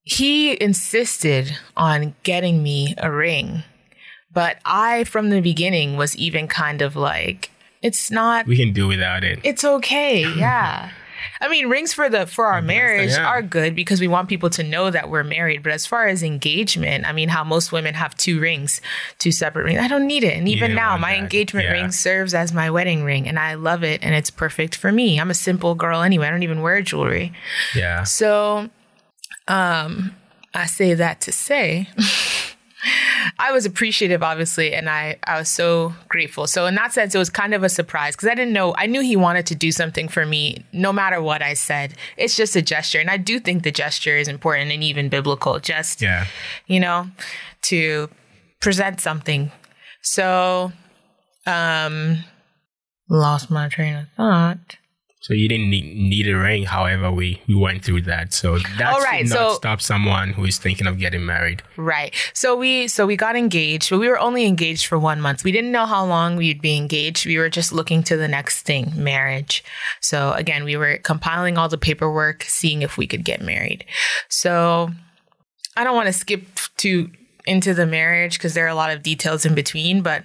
he 0.02 0.60
insisted 0.60 1.56
on 1.76 2.16
getting 2.24 2.62
me 2.62 2.94
a 2.98 3.10
ring. 3.10 3.62
But 4.32 4.58
I, 4.64 5.04
from 5.04 5.30
the 5.30 5.40
beginning, 5.40 5.96
was 5.96 6.16
even 6.16 6.48
kind 6.48 6.82
of 6.82 6.96
like, 6.96 7.50
it's 7.82 8.10
not, 8.10 8.46
We 8.46 8.56
can 8.56 8.72
do 8.72 8.88
without 8.88 9.22
it. 9.22 9.38
it's 9.44 9.64
okay. 9.64 10.22
Yeah. 10.34 10.90
I 11.40 11.48
mean, 11.48 11.68
rings 11.68 11.92
for 11.92 12.08
the 12.08 12.26
for 12.26 12.46
our 12.46 12.62
marriage 12.62 13.10
yeah. 13.10 13.26
are 13.26 13.42
good 13.42 13.74
because 13.74 14.00
we 14.00 14.08
want 14.08 14.28
people 14.28 14.50
to 14.50 14.62
know 14.62 14.90
that 14.90 15.08
we're 15.08 15.24
married. 15.24 15.62
But 15.62 15.72
as 15.72 15.86
far 15.86 16.06
as 16.06 16.22
engagement, 16.22 17.06
I 17.06 17.12
mean, 17.12 17.28
how 17.28 17.44
most 17.44 17.72
women 17.72 17.94
have 17.94 18.16
two 18.16 18.40
rings, 18.40 18.80
two 19.18 19.32
separate 19.32 19.64
rings. 19.64 19.80
I 19.80 19.88
don't 19.88 20.06
need 20.06 20.24
it. 20.24 20.36
And 20.36 20.48
even 20.48 20.74
now, 20.74 20.96
my 20.96 21.12
that. 21.12 21.18
engagement 21.18 21.64
Yeah. 21.66 21.72
ring 21.72 21.92
serves 21.92 22.34
as 22.34 22.52
my 22.52 22.70
wedding 22.70 23.04
ring, 23.04 23.28
and 23.28 23.38
I 23.38 23.54
love 23.54 23.82
it, 23.84 24.02
and 24.02 24.14
it's 24.14 24.30
perfect 24.30 24.76
for 24.76 24.92
me. 24.92 25.20
I'm 25.20 25.30
a 25.30 25.34
simple 25.34 25.74
girl 25.74 26.02
anyway. 26.02 26.28
I 26.28 26.30
don't 26.30 26.42
even 26.42 26.62
wear 26.62 26.80
jewelry. 26.82 27.32
yeah. 27.74 28.04
So, 28.04 28.70
um, 29.46 30.14
I 30.54 30.66
say 30.66 30.94
that 30.94 31.20
to 31.22 31.32
say, 31.32 31.88
I 33.38 33.52
was 33.52 33.66
appreciative, 33.66 34.22
obviously, 34.22 34.72
and 34.74 34.88
I, 34.88 35.18
I 35.24 35.38
was 35.38 35.48
so 35.48 35.94
grateful. 36.08 36.46
So, 36.46 36.66
in 36.66 36.74
that 36.76 36.92
sense, 36.92 37.14
it 37.14 37.18
was 37.18 37.30
kind 37.30 37.54
of 37.54 37.62
a 37.62 37.68
surprise 37.68 38.14
because 38.16 38.28
I 38.28 38.34
didn't 38.34 38.52
know. 38.52 38.74
I 38.76 38.86
knew 38.86 39.00
he 39.00 39.16
wanted 39.16 39.46
to 39.46 39.54
do 39.54 39.72
something 39.72 40.08
for 40.08 40.24
me, 40.26 40.64
no 40.72 40.92
matter 40.92 41.20
what 41.20 41.42
I 41.42 41.54
said. 41.54 41.94
It's 42.16 42.36
just 42.36 42.56
a 42.56 42.62
gesture, 42.62 43.00
and 43.00 43.10
I 43.10 43.16
do 43.16 43.40
think 43.40 43.62
the 43.62 43.72
gesture 43.72 44.16
is 44.16 44.28
important 44.28 44.70
and 44.72 44.82
even 44.82 45.08
biblical. 45.08 45.58
Just 45.58 46.00
Yeah. 46.02 46.26
you 46.66 46.80
know, 46.80 47.08
to 47.62 48.08
present 48.60 49.00
something. 49.00 49.50
So, 50.02 50.72
um, 51.46 52.24
lost 53.08 53.50
my 53.50 53.68
train 53.68 53.94
of 53.96 54.06
thought. 54.16 54.76
So 55.20 55.34
you 55.34 55.48
didn't 55.48 55.68
need, 55.68 55.96
need 55.96 56.28
a 56.28 56.36
ring. 56.36 56.64
However, 56.64 57.10
we, 57.10 57.42
we 57.48 57.54
went 57.56 57.84
through 57.84 58.02
that. 58.02 58.32
So 58.32 58.58
that 58.78 58.94
should 58.94 59.02
right. 59.02 59.26
not 59.26 59.36
So- 59.36 59.54
stop 59.54 59.80
someone 59.80 60.32
who 60.32 60.44
is 60.44 60.58
thinking 60.58 60.86
of 60.86 60.98
getting 60.98 61.26
married. 61.26 61.62
Right. 61.76 62.14
So 62.32 62.54
we 62.54 62.86
so 62.86 63.06
we 63.06 63.16
got 63.16 63.34
engaged, 63.34 63.90
but 63.90 63.98
we 63.98 64.08
were 64.08 64.18
only 64.18 64.46
engaged 64.46 64.86
for 64.86 64.98
one 64.98 65.20
month. 65.20 65.42
We 65.42 65.52
didn't 65.52 65.72
know 65.72 65.86
how 65.86 66.04
long 66.04 66.36
we'd 66.36 66.62
be 66.62 66.76
engaged. 66.76 67.26
We 67.26 67.38
were 67.38 67.48
just 67.48 67.72
looking 67.72 68.02
to 68.04 68.16
the 68.16 68.28
next 68.28 68.62
thing, 68.62 68.92
marriage. 68.94 69.64
So 70.00 70.32
again, 70.32 70.64
we 70.64 70.76
were 70.76 70.98
compiling 70.98 71.58
all 71.58 71.68
the 71.68 71.78
paperwork, 71.78 72.44
seeing 72.44 72.82
if 72.82 72.96
we 72.96 73.06
could 73.06 73.24
get 73.24 73.42
married. 73.42 73.84
So 74.28 74.90
I 75.76 75.82
don't 75.82 75.96
want 75.96 76.06
to 76.06 76.12
skip 76.12 76.42
to 76.78 77.10
into 77.44 77.74
the 77.74 77.86
marriage 77.86 78.38
because 78.38 78.54
there 78.54 78.66
are 78.66 78.68
a 78.68 78.74
lot 78.74 78.92
of 78.92 79.02
details 79.02 79.44
in 79.44 79.54
between, 79.54 80.02
but 80.02 80.24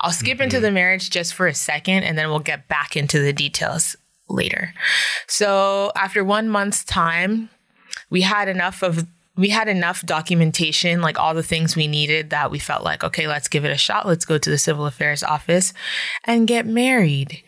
I'll 0.00 0.10
skip 0.10 0.40
into 0.40 0.56
mm-hmm. 0.56 0.64
the 0.64 0.72
marriage 0.72 1.10
just 1.10 1.32
for 1.32 1.46
a 1.46 1.54
second 1.54 2.02
and 2.02 2.18
then 2.18 2.28
we'll 2.28 2.40
get 2.40 2.66
back 2.66 2.96
into 2.96 3.20
the 3.20 3.32
details 3.32 3.94
later. 4.32 4.74
So 5.26 5.92
after 5.96 6.24
one 6.24 6.48
month's 6.48 6.84
time, 6.84 7.50
we 8.10 8.22
had 8.22 8.48
enough 8.48 8.82
of 8.82 9.06
we 9.34 9.48
had 9.48 9.66
enough 9.66 10.04
documentation 10.04 11.00
like 11.00 11.18
all 11.18 11.32
the 11.32 11.42
things 11.42 11.74
we 11.74 11.86
needed 11.86 12.30
that 12.30 12.50
we 12.50 12.58
felt 12.58 12.84
like 12.84 13.02
okay 13.02 13.26
let's 13.26 13.48
give 13.48 13.64
it 13.64 13.70
a 13.70 13.78
shot 13.78 14.06
let's 14.06 14.26
go 14.26 14.36
to 14.36 14.50
the 14.50 14.58
civil 14.58 14.84
affairs 14.84 15.22
office 15.22 15.72
and 16.24 16.46
get 16.46 16.66
married 16.66 17.42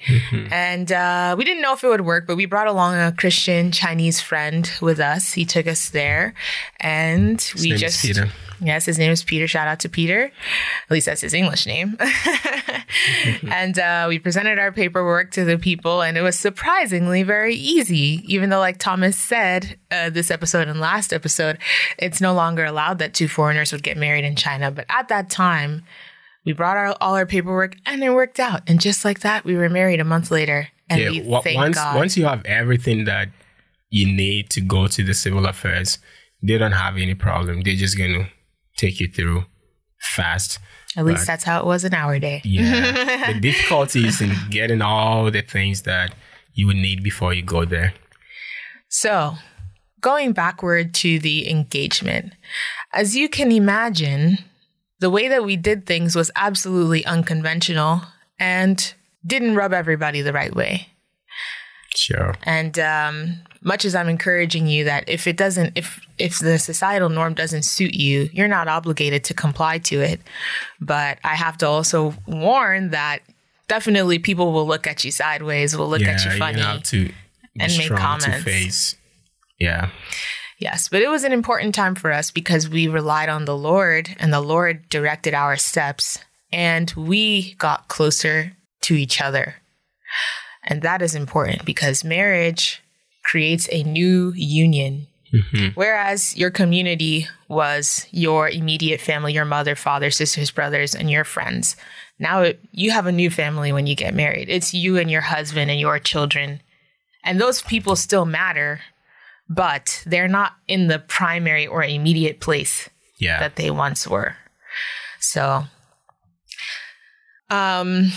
and 0.50 0.90
uh, 0.90 1.34
we 1.36 1.44
didn't 1.44 1.62
know 1.62 1.74
if 1.74 1.84
it 1.84 1.88
would 1.88 2.00
work 2.00 2.26
but 2.26 2.36
we 2.36 2.46
brought 2.46 2.66
along 2.66 2.94
a 2.94 3.12
christian 3.12 3.70
chinese 3.70 4.20
friend 4.20 4.72
with 4.80 4.98
us 4.98 5.34
he 5.34 5.44
took 5.44 5.66
us 5.66 5.90
there 5.90 6.34
and 6.80 7.52
we 7.60 7.72
just. 7.72 8.02
Yes 8.66 8.86
his 8.86 8.98
name 8.98 9.10
is 9.10 9.22
peter. 9.24 9.46
Shout 9.46 9.68
out 9.68 9.80
to 9.80 9.88
peter. 9.88 10.24
At 10.24 10.90
least 10.90 11.06
that's 11.06 11.20
his 11.20 11.34
english 11.34 11.66
name. 11.66 11.96
And 13.50 13.78
uh, 13.78 14.06
we 14.08 14.18
presented 14.18 14.58
our 14.58 14.70
paperwork 14.70 15.30
to 15.32 15.44
the 15.44 15.58
people 15.58 16.02
and 16.02 16.16
it 16.16 16.22
was 16.22 16.38
surprisingly 16.38 17.22
very 17.22 17.54
easy. 17.54 18.22
Even 18.26 18.50
though 18.50 18.58
like 18.58 18.78
thomas 18.78 19.18
said 19.18 19.78
uh, 19.90 20.10
this 20.10 20.30
episode 20.30 20.68
and 20.68 20.80
last 20.80 21.12
episode 21.12 21.58
it's 21.98 22.20
no 22.20 22.34
longer 22.34 22.64
allowed 22.64 22.98
that 22.98 23.14
two 23.14 23.28
foreigners 23.28 23.72
would 23.72 23.82
get 23.82 23.96
married 23.96 24.24
in 24.24 24.36
china. 24.36 24.70
But 24.70 24.86
at 24.88 25.08
that 25.08 25.30
time 25.30 25.84
we 26.44 26.52
brought 26.52 26.76
our, 26.76 26.94
all 27.00 27.14
our 27.14 27.26
paperwork 27.26 27.76
and 27.86 28.02
it 28.02 28.10
worked 28.10 28.38
out. 28.38 28.62
And 28.66 28.80
just 28.80 29.04
like 29.04 29.20
that 29.20 29.44
we 29.44 29.56
were 29.56 29.68
married 29.68 30.00
a 30.00 30.04
month 30.04 30.30
later 30.30 30.68
and 30.88 31.00
yeah. 31.00 31.10
we 31.10 31.42
thank 31.42 31.56
once 31.56 31.76
god. 31.76 31.96
once 31.96 32.16
you 32.16 32.26
have 32.26 32.44
everything 32.44 33.04
that 33.04 33.28
you 33.90 34.06
need 34.06 34.50
to 34.50 34.60
go 34.60 34.86
to 34.88 35.04
the 35.04 35.14
civil 35.14 35.46
affairs, 35.46 35.98
they 36.42 36.58
don't 36.58 36.72
have 36.72 36.96
any 36.96 37.14
problem. 37.14 37.62
They're 37.62 37.76
just 37.76 37.96
gonna 37.96 38.28
take 38.76 39.00
you 39.00 39.08
through 39.08 39.44
fast. 40.00 40.58
at 40.96 41.04
least 41.04 41.22
but- 41.22 41.26
that's 41.26 41.44
how 41.44 41.60
it 41.60 41.66
was 41.66 41.84
in 41.84 41.94
our 41.94 42.18
day 42.18 42.40
Yeah. 42.44 43.32
the 43.32 43.40
difficulty 43.40 44.06
is 44.06 44.20
in 44.20 44.32
getting 44.50 44.82
all 44.82 45.30
the 45.30 45.42
things 45.42 45.82
that 45.82 46.14
you 46.52 46.66
would 46.66 46.76
need 46.76 47.02
before 47.02 47.34
you 47.34 47.42
go 47.42 47.64
there. 47.64 47.94
So, 48.88 49.34
going 50.00 50.32
backward 50.32 50.94
to 50.94 51.18
the 51.18 51.50
engagement, 51.50 52.32
as 52.92 53.16
you 53.16 53.28
can 53.28 53.50
imagine, 53.50 54.38
the 55.00 55.10
way 55.10 55.26
that 55.26 55.44
we 55.44 55.56
did 55.56 55.84
things 55.84 56.14
was 56.14 56.30
absolutely 56.36 57.04
unconventional 57.04 58.02
and 58.38 58.94
didn't 59.26 59.56
rub 59.56 59.72
everybody 59.72 60.22
the 60.22 60.32
right 60.32 60.54
way. 60.54 60.88
Sure. 61.94 62.34
And 62.42 62.78
um, 62.78 63.40
much 63.62 63.84
as 63.84 63.94
I'm 63.94 64.08
encouraging 64.08 64.66
you 64.66 64.84
that 64.84 65.08
if 65.08 65.26
it 65.26 65.36
doesn't, 65.36 65.76
if 65.76 66.04
if 66.18 66.38
the 66.38 66.58
societal 66.58 67.08
norm 67.08 67.34
doesn't 67.34 67.62
suit 67.62 67.94
you, 67.94 68.28
you're 68.32 68.48
not 68.48 68.68
obligated 68.68 69.24
to 69.24 69.34
comply 69.34 69.78
to 69.78 70.00
it. 70.00 70.20
But 70.80 71.18
I 71.24 71.34
have 71.34 71.56
to 71.58 71.68
also 71.68 72.14
warn 72.26 72.90
that 72.90 73.20
definitely 73.68 74.18
people 74.18 74.52
will 74.52 74.66
look 74.66 74.86
at 74.86 75.04
you 75.04 75.10
sideways, 75.10 75.76
will 75.76 75.88
look 75.88 76.02
yeah, 76.02 76.10
at 76.10 76.24
you 76.24 76.38
funny. 76.38 76.60
have 76.60 76.82
to 76.84 77.12
and 77.58 77.76
make 77.78 77.90
comments. 77.90 78.26
to 78.26 78.42
face. 78.42 78.96
Yeah. 79.58 79.90
Yes, 80.58 80.88
but 80.88 81.02
it 81.02 81.08
was 81.08 81.24
an 81.24 81.32
important 81.32 81.74
time 81.74 81.94
for 81.94 82.12
us 82.12 82.30
because 82.30 82.68
we 82.68 82.86
relied 82.88 83.28
on 83.28 83.44
the 83.44 83.56
Lord 83.56 84.14
and 84.18 84.32
the 84.32 84.40
Lord 84.40 84.88
directed 84.88 85.34
our 85.34 85.56
steps 85.56 86.18
and 86.52 86.92
we 86.96 87.54
got 87.54 87.88
closer 87.88 88.52
to 88.82 88.94
each 88.94 89.20
other. 89.20 89.56
And 90.66 90.82
that 90.82 91.02
is 91.02 91.14
important 91.14 91.64
because 91.64 92.04
marriage 92.04 92.82
creates 93.22 93.68
a 93.70 93.82
new 93.82 94.32
union. 94.34 95.06
Mm-hmm. 95.32 95.68
Whereas 95.74 96.36
your 96.36 96.50
community 96.50 97.26
was 97.48 98.06
your 98.12 98.48
immediate 98.48 99.00
family, 99.00 99.32
your 99.32 99.44
mother, 99.44 99.74
father, 99.74 100.10
sisters, 100.10 100.50
brothers, 100.50 100.94
and 100.94 101.10
your 101.10 101.24
friends. 101.24 101.76
Now 102.18 102.42
it, 102.42 102.60
you 102.70 102.92
have 102.92 103.06
a 103.06 103.12
new 103.12 103.30
family 103.30 103.72
when 103.72 103.86
you 103.88 103.96
get 103.96 104.14
married. 104.14 104.48
It's 104.48 104.72
you 104.72 104.96
and 104.96 105.10
your 105.10 105.22
husband 105.22 105.70
and 105.70 105.80
your 105.80 105.98
children. 105.98 106.60
And 107.24 107.40
those 107.40 107.62
people 107.62 107.96
still 107.96 108.24
matter, 108.24 108.80
but 109.48 110.02
they're 110.06 110.28
not 110.28 110.52
in 110.68 110.86
the 110.86 111.00
primary 111.00 111.66
or 111.66 111.82
immediate 111.82 112.38
place 112.40 112.88
Yeah. 113.18 113.40
that 113.40 113.56
they 113.56 113.70
once 113.70 114.06
were. 114.06 114.36
So, 115.18 115.64
um, 117.54 118.10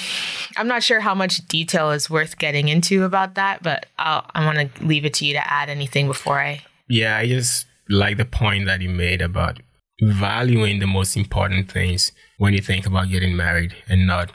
I'm 0.57 0.67
not 0.67 0.81
sure 0.83 0.99
how 0.99 1.13
much 1.13 1.47
detail 1.47 1.91
is 1.91 2.09
worth 2.09 2.37
getting 2.37 2.69
into 2.69 3.03
about 3.03 3.35
that, 3.35 3.61
but 3.61 3.85
I'll, 3.99 4.25
I 4.33 4.43
want 4.45 4.57
to 4.75 4.85
leave 4.85 5.05
it 5.05 5.13
to 5.15 5.25
you 5.25 5.33
to 5.33 5.53
add 5.53 5.69
anything 5.69 6.07
before 6.07 6.39
I. 6.39 6.63
Yeah, 6.89 7.17
I 7.17 7.27
just 7.27 7.67
like 7.89 8.17
the 8.17 8.25
point 8.25 8.65
that 8.65 8.81
you 8.81 8.89
made 8.89 9.21
about 9.21 9.59
valuing 10.01 10.79
the 10.79 10.87
most 10.87 11.15
important 11.15 11.71
things 11.71 12.11
when 12.37 12.53
you 12.53 12.61
think 12.61 12.85
about 12.85 13.09
getting 13.09 13.35
married 13.35 13.75
and 13.87 14.07
not, 14.07 14.31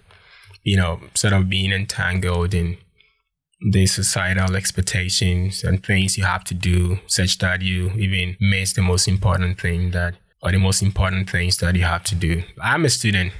you 0.63 0.77
know, 0.77 1.01
sort 1.15 1.33
of 1.33 1.49
being 1.49 1.73
entangled 1.73 2.55
in 2.55 2.77
the 3.73 3.87
societal 3.87 4.57
expectations 4.57 5.65
and 5.65 5.85
things 5.85 6.17
you 6.19 6.25
have 6.25 6.45
to 6.45 6.55
do, 6.55 6.99
such 7.07 7.39
that 7.39 7.63
you 7.63 7.91
even 7.97 8.37
miss 8.41 8.73
the 8.73 8.83
most 8.83 9.09
important 9.09 9.61
thing 9.61 9.91
that, 9.93 10.15
or 10.43 10.53
the 10.53 10.59
most 10.59 10.83
important 10.83 11.31
things 11.31 11.59
that 11.59 11.75
you 11.75 11.83
have 11.83 12.05
to 12.05 12.15
do. 12.15 12.43
I'm 12.61 12.85
a 12.85 12.91
student. 12.91 13.33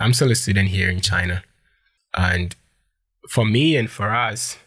I'm 0.00 0.14
still 0.14 0.30
a 0.30 0.34
student 0.34 0.70
here 0.70 0.88
in 0.88 1.00
China. 1.00 1.44
And 2.16 2.56
for 3.28 3.44
me 3.44 3.76
and 3.76 3.90
for 3.90 4.10
us, 4.10 4.58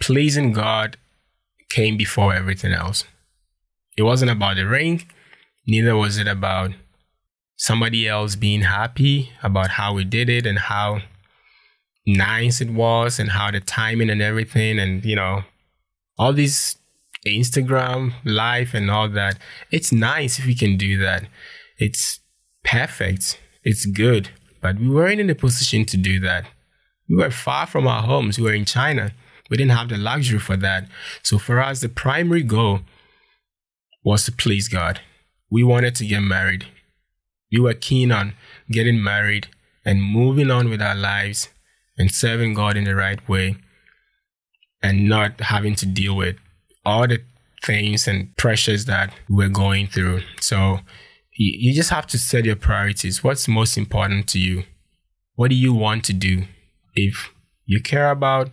pleasing 0.00 0.52
God 0.52 0.96
came 1.70 1.96
before 1.96 2.34
everything 2.34 2.72
else. 2.72 3.04
It 3.96 4.02
wasn't 4.02 4.30
about 4.30 4.56
the 4.56 4.66
ring, 4.66 5.08
neither 5.66 5.96
was 5.96 6.18
it 6.18 6.28
about 6.28 6.72
somebody 7.56 8.08
else 8.08 8.36
being 8.36 8.62
happy 8.62 9.30
about 9.42 9.70
how 9.70 9.94
we 9.94 10.04
did 10.04 10.28
it 10.28 10.46
and 10.46 10.58
how 10.58 11.00
nice 12.06 12.60
it 12.60 12.70
was 12.70 13.18
and 13.18 13.30
how 13.30 13.50
the 13.50 13.60
timing 13.60 14.10
and 14.10 14.20
everything 14.20 14.80
and 14.80 15.04
you 15.04 15.14
know 15.14 15.44
all 16.18 16.32
these 16.32 16.76
Instagram 17.26 18.14
life 18.24 18.74
and 18.74 18.90
all 18.90 19.08
that. 19.08 19.38
It's 19.70 19.92
nice 19.92 20.38
if 20.38 20.46
we 20.46 20.54
can 20.54 20.76
do 20.76 20.98
that. 20.98 21.24
It's 21.78 22.20
perfect. 22.64 23.38
It's 23.64 23.86
good. 23.86 24.30
But 24.60 24.78
we 24.78 24.88
weren't 24.88 25.20
in 25.20 25.30
a 25.30 25.34
position 25.34 25.84
to 25.86 25.96
do 25.96 26.20
that. 26.20 26.46
We 27.08 27.16
were 27.16 27.30
far 27.30 27.66
from 27.66 27.86
our 27.86 28.02
homes. 28.02 28.38
We 28.38 28.44
were 28.44 28.54
in 28.54 28.64
China. 28.64 29.12
We 29.50 29.56
didn't 29.56 29.72
have 29.72 29.88
the 29.88 29.98
luxury 29.98 30.38
for 30.38 30.56
that. 30.56 30.88
So 31.22 31.38
for 31.38 31.60
us, 31.60 31.80
the 31.80 31.88
primary 31.88 32.42
goal 32.42 32.80
was 34.04 34.24
to 34.24 34.32
please 34.32 34.68
God. 34.68 35.00
We 35.50 35.62
wanted 35.62 35.94
to 35.96 36.06
get 36.06 36.20
married. 36.20 36.66
We 37.52 37.60
were 37.60 37.74
keen 37.74 38.10
on 38.12 38.32
getting 38.70 39.02
married 39.02 39.48
and 39.84 40.02
moving 40.02 40.50
on 40.50 40.70
with 40.70 40.80
our 40.80 40.94
lives 40.94 41.50
and 41.98 42.10
serving 42.10 42.54
God 42.54 42.76
in 42.76 42.84
the 42.84 42.94
right 42.94 43.28
way 43.28 43.56
and 44.82 45.08
not 45.08 45.40
having 45.40 45.74
to 45.76 45.86
deal 45.86 46.16
with 46.16 46.36
all 46.84 47.06
the 47.06 47.20
things 47.62 48.08
and 48.08 48.34
pressures 48.36 48.86
that 48.86 49.12
we're 49.28 49.48
going 49.48 49.86
through. 49.86 50.22
So 50.40 50.78
you 51.44 51.74
just 51.74 51.90
have 51.90 52.06
to 52.08 52.18
set 52.18 52.44
your 52.44 52.56
priorities. 52.56 53.24
What's 53.24 53.48
most 53.48 53.76
important 53.78 54.28
to 54.28 54.38
you? 54.38 54.64
What 55.34 55.48
do 55.48 55.56
you 55.56 55.72
want 55.72 56.04
to 56.04 56.12
do? 56.12 56.44
If 56.94 57.32
you 57.64 57.80
care 57.80 58.10
about 58.10 58.50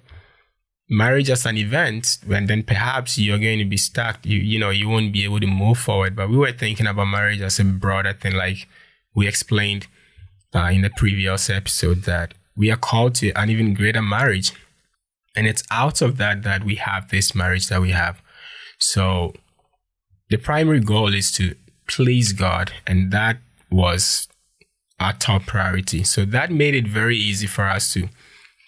marriage 0.89 1.29
as 1.29 1.45
an 1.45 1.57
event, 1.57 2.17
and 2.29 2.47
then 2.47 2.63
perhaps 2.63 3.17
you're 3.17 3.37
going 3.37 3.59
to 3.59 3.65
be 3.65 3.77
stuck. 3.77 4.25
You 4.25 4.39
you 4.39 4.59
know 4.59 4.71
you 4.71 4.89
won't 4.89 5.13
be 5.13 5.23
able 5.23 5.39
to 5.39 5.47
move 5.47 5.77
forward. 5.77 6.15
But 6.15 6.29
we 6.29 6.37
were 6.37 6.51
thinking 6.51 6.87
about 6.87 7.05
marriage 7.05 7.41
as 7.41 7.59
a 7.59 7.63
broader 7.63 8.13
thing, 8.13 8.35
like 8.35 8.67
we 9.15 9.27
explained 9.27 9.87
uh, 10.55 10.69
in 10.73 10.81
the 10.81 10.89
previous 10.89 11.49
episode 11.49 12.03
that 12.03 12.33
we 12.55 12.71
are 12.71 12.77
called 12.77 13.15
to 13.15 13.31
an 13.31 13.49
even 13.49 13.73
greater 13.73 14.01
marriage, 14.01 14.51
and 15.35 15.47
it's 15.47 15.63
out 15.69 16.01
of 16.01 16.17
that 16.17 16.43
that 16.43 16.63
we 16.63 16.75
have 16.75 17.09
this 17.09 17.35
marriage 17.35 17.67
that 17.67 17.81
we 17.81 17.91
have. 17.91 18.21
So 18.79 19.33
the 20.29 20.37
primary 20.37 20.79
goal 20.79 21.13
is 21.13 21.31
to 21.33 21.55
please 21.89 22.33
God, 22.33 22.71
and 22.87 23.11
that 23.11 23.37
was 23.71 24.27
our 24.99 25.13
top 25.13 25.45
priority. 25.45 26.03
So 26.03 26.25
that 26.25 26.51
made 26.51 26.75
it 26.75 26.87
very 26.87 27.17
easy 27.17 27.47
for 27.47 27.65
us 27.65 27.93
to 27.93 28.09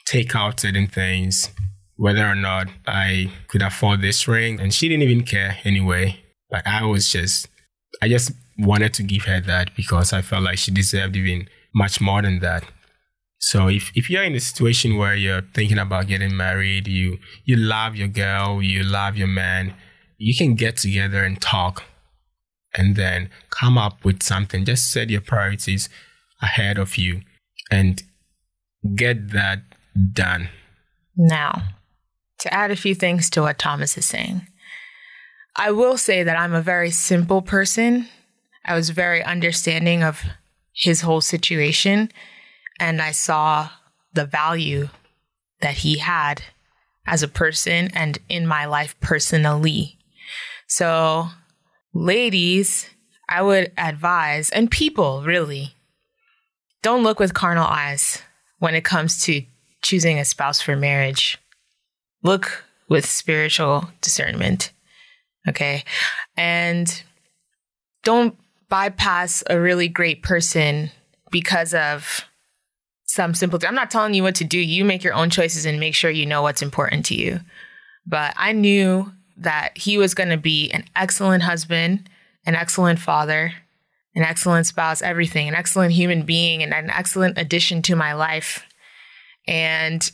take 0.06 0.36
out 0.36 0.60
certain 0.60 0.88
things 0.88 1.51
whether 1.98 2.25
or 2.25 2.36
not 2.36 2.68
I 2.88 3.32
could 3.48 3.62
afford 3.62 4.01
this 4.01 4.28
ring. 4.28 4.60
And 4.60 4.74
she 4.74 4.90
didn't 4.90 5.04
even 5.04 5.24
care 5.24 5.60
anyway. 5.63 6.20
Like 6.51 6.66
I 6.66 6.84
was 6.84 7.12
just, 7.12 7.48
I 8.01 8.10
just 8.10 8.32
wanted 8.58 8.94
to 8.96 9.04
give 9.04 9.25
her 9.25 9.40
that 9.42 9.75
because 9.75 10.12
I 10.12 10.24
felt 10.24 10.44
like 10.44 10.58
she 10.58 10.72
deserved 10.72 11.16
even 11.16 11.48
much 11.75 12.01
more 12.01 12.24
than 12.24 12.40
that. 12.40 12.63
So 13.38 13.68
if, 13.68 13.92
if 13.96 14.10
you're 14.10 14.24
in 14.24 14.34
a 14.34 14.40
situation 14.40 14.98
where 14.98 15.16
you're 15.16 15.44
thinking 15.54 15.78
about 15.78 16.08
getting 16.08 16.36
married, 16.36 16.88
you 16.88 17.20
you 17.46 17.56
love 17.56 17.96
your 17.96 18.08
girl, 18.08 18.62
you 18.62 18.84
love 18.84 19.16
your 19.16 19.28
man, 19.28 19.75
you 20.18 20.36
can 20.36 20.56
get 20.56 20.78
together 20.78 21.24
and 21.24 21.40
talk 21.40 21.84
and 22.74 22.96
then 22.96 23.30
come 23.50 23.78
up 23.78 24.04
with 24.04 24.24
something. 24.24 24.66
Just 24.66 24.92
set 24.92 25.10
your 25.10 25.22
priorities 25.22 25.90
ahead 26.42 26.78
of 26.78 26.98
you 26.98 27.22
and 27.70 28.04
get 28.96 29.32
that 29.32 29.60
done. 30.13 30.50
Now, 31.16 31.63
to 32.40 32.54
add 32.54 32.72
a 32.72 32.75
few 32.75 32.96
things 32.96 33.30
to 33.32 33.42
what 33.42 33.60
Thomas 33.60 33.98
is 33.98 34.06
saying. 34.06 34.48
I 35.56 35.72
will 35.72 35.98
say 35.98 36.24
that 36.24 36.38
I'm 36.38 36.54
a 36.54 36.62
very 36.62 36.92
simple 36.92 37.42
person. 37.42 38.08
I 38.66 38.75
was 38.75 38.90
very 38.90 39.24
understanding 39.24 40.01
of 40.04 40.24
his 40.74 41.01
whole 41.01 41.22
situation, 41.22 42.12
and 42.80 43.01
I 43.01 43.12
saw 43.12 43.70
the 44.13 44.25
value 44.25 44.90
that 45.60 45.75
he 45.75 45.98
had 45.98 46.44
as 47.06 47.22
a 47.22 47.28
person 47.28 47.90
and 47.94 48.18
in 48.30 48.48
my 48.48 48.66
life 48.66 48.96
personally. 49.01 49.98
So, 50.68 51.28
ladies, 51.93 52.88
I 53.29 53.41
would 53.41 53.71
advise, 53.77 54.50
and 54.50 54.69
people 54.69 55.24
really, 55.24 55.75
don't 56.81 57.03
look 57.03 57.19
with 57.19 57.33
carnal 57.33 57.67
eyes 57.67 58.21
when 58.60 58.75
it 58.75 58.83
comes 58.83 59.21
to 59.24 59.43
choosing 59.81 60.19
a 60.19 60.25
spouse 60.25 60.62
for 60.62 60.75
marriage 60.75 61.39
look 62.24 62.63
with 62.88 63.05
spiritual 63.05 63.89
discernment. 64.01 64.71
Okay. 65.48 65.83
And 66.38 67.03
don't 68.03 68.38
bypass 68.69 69.43
a 69.50 69.60
really 69.60 69.88
great 69.88 70.24
person 70.24 70.91
because 71.31 71.74
of 71.74 72.25
some 73.05 73.33
simple 73.33 73.60
I'm 73.67 73.75
not 73.75 73.91
telling 73.91 74.13
you 74.13 74.24
what 74.24 74.36
to 74.36 74.43
do. 74.43 74.57
You 74.57 74.86
make 74.86 75.03
your 75.03 75.13
own 75.13 75.29
choices 75.29 75.65
and 75.65 75.79
make 75.79 75.95
sure 75.95 76.10
you 76.10 76.25
know 76.25 76.41
what's 76.41 76.62
important 76.62 77.05
to 77.07 77.15
you. 77.15 77.39
But 78.05 78.33
I 78.38 78.53
knew 78.53 79.12
that 79.41 79.77
he 79.77 79.97
was 79.97 80.13
going 80.13 80.30
to 80.30 80.38
be 80.38 80.71
an 80.71 80.86
excellent 80.95 81.43
husband, 81.43 82.10
an 82.45 82.56
excellent 82.56 82.99
father, 82.99 83.54
an 84.15 84.23
excellent 84.23 84.67
spouse, 84.67 85.01
everything, 85.01 85.47
an 85.47 85.56
excellent 85.56 85.93
human 85.93 86.23
being, 86.23 86.63
and 86.63 86.73
an 86.73 86.89
excellent 86.89 87.38
addition 87.38 87.82
to 87.84 87.95
my 87.95 88.13
life. 88.13 88.65
And 89.47 90.10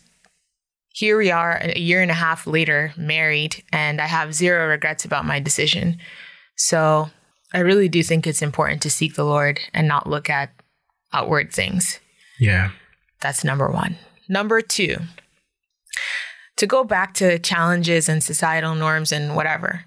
here 0.93 1.17
we 1.17 1.31
are 1.31 1.59
a 1.61 1.79
year 1.79 2.01
and 2.01 2.11
a 2.11 2.15
half 2.15 2.47
later, 2.47 2.93
married, 2.97 3.63
and 3.71 4.01
I 4.01 4.05
have 4.05 4.33
zero 4.33 4.67
regrets 4.67 5.05
about 5.05 5.25
my 5.25 5.39
decision. 5.39 5.99
So 6.55 7.09
I 7.53 7.59
really 7.59 7.89
do 7.89 8.03
think 8.03 8.25
it's 8.25 8.41
important 8.41 8.81
to 8.81 8.89
seek 8.89 9.15
the 9.15 9.23
Lord 9.23 9.59
and 9.73 9.87
not 9.87 10.09
look 10.09 10.29
at 10.29 10.51
outward 11.13 11.51
things. 11.53 11.99
Yeah. 12.39 12.71
That's 13.21 13.43
number 13.43 13.69
one. 13.69 13.97
Number 14.27 14.61
two, 14.61 14.97
to 16.57 16.67
go 16.67 16.83
back 16.83 17.13
to 17.15 17.39
challenges 17.39 18.09
and 18.09 18.23
societal 18.23 18.75
norms 18.75 19.11
and 19.11 19.35
whatever, 19.35 19.85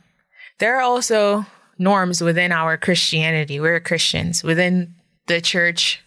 there 0.59 0.77
are 0.77 0.83
also 0.83 1.47
norms 1.79 2.21
within 2.21 2.53
our 2.53 2.77
Christianity. 2.77 3.61
We're 3.61 3.81
Christians 3.81 4.43
within 4.45 4.95
the 5.27 5.41
church, 5.41 6.03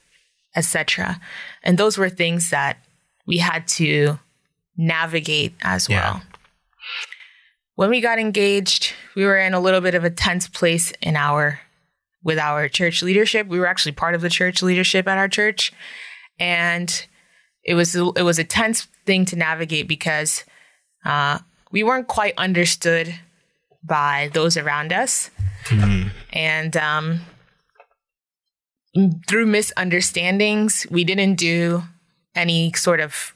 etc. 0.55 1.19
And 1.63 1.77
those 1.77 1.97
were 1.97 2.09
things 2.09 2.49
that 2.51 2.77
we 3.25 3.37
had 3.37 3.67
to 3.69 4.19
navigate 4.77 5.53
as 5.61 5.89
well. 5.89 6.21
When 7.75 7.89
we 7.89 8.01
got 8.01 8.19
engaged, 8.19 8.93
we 9.15 9.25
were 9.25 9.37
in 9.37 9.53
a 9.53 9.59
little 9.59 9.81
bit 9.81 9.95
of 9.95 10.03
a 10.03 10.09
tense 10.09 10.47
place 10.47 10.93
in 11.01 11.15
our 11.15 11.59
with 12.23 12.37
our 12.37 12.69
church 12.69 13.01
leadership. 13.01 13.47
We 13.47 13.59
were 13.59 13.67
actually 13.67 13.91
part 13.93 14.15
of 14.15 14.21
the 14.21 14.29
church 14.29 14.61
leadership 14.61 15.07
at 15.07 15.17
our 15.17 15.27
church, 15.27 15.73
and 16.39 17.05
it 17.63 17.73
was 17.73 17.95
it 17.95 18.23
was 18.23 18.39
a 18.39 18.43
tense 18.43 18.87
thing 19.05 19.25
to 19.25 19.35
navigate 19.35 19.87
because 19.87 20.43
uh, 21.05 21.39
we 21.71 21.83
weren't 21.83 22.07
quite 22.07 22.33
understood 22.37 23.13
by 23.83 24.29
those 24.33 24.57
around 24.57 24.93
us, 24.93 25.29
mm-hmm. 25.65 26.09
and 26.31 26.77
um, 26.77 27.21
through 29.27 29.45
misunderstandings, 29.45 30.85
we 30.89 31.03
didn't 31.03 31.35
do 31.35 31.83
any 32.35 32.71
sort 32.73 32.99
of 32.99 33.33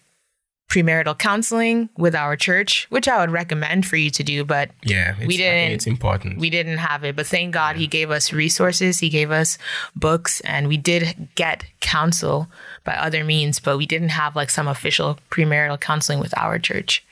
premarital 0.70 1.18
counseling 1.18 1.90
with 1.98 2.14
our 2.14 2.36
church, 2.36 2.88
which 2.90 3.08
I 3.08 3.22
would 3.22 3.32
recommend 3.32 3.86
for 3.86 3.96
you 3.96 4.10
to 4.12 4.24
do, 4.24 4.44
but 4.44 4.70
yeah, 4.84 5.16
we 5.26 5.38
didn't. 5.38 5.72
it's 5.72 5.88
important. 5.88 6.40
We 6.40 6.50
didn't 6.50 6.78
have 6.80 7.04
it, 7.06 7.16
but 7.16 7.26
thank 7.26 7.54
God 7.54 7.76
yeah. 7.76 7.82
He 7.82 7.88
gave 7.88 8.12
us 8.12 8.34
resources. 8.34 9.00
He 9.00 9.10
gave 9.10 9.32
us 9.32 9.58
books, 9.96 10.42
and 10.42 10.68
we 10.68 10.76
did 10.76 11.30
get 11.36 11.66
counsel 11.80 12.48
by 12.84 12.96
other 12.96 13.24
means, 13.24 13.60
but 13.60 13.78
we 13.78 13.86
didn't 13.86 14.10
have 14.10 14.36
like 14.36 14.50
some 14.50 14.68
official 14.68 15.18
premarital 15.32 15.80
counseling 15.80 16.20
with 16.20 16.38
our 16.38 16.60
church. 16.60 17.04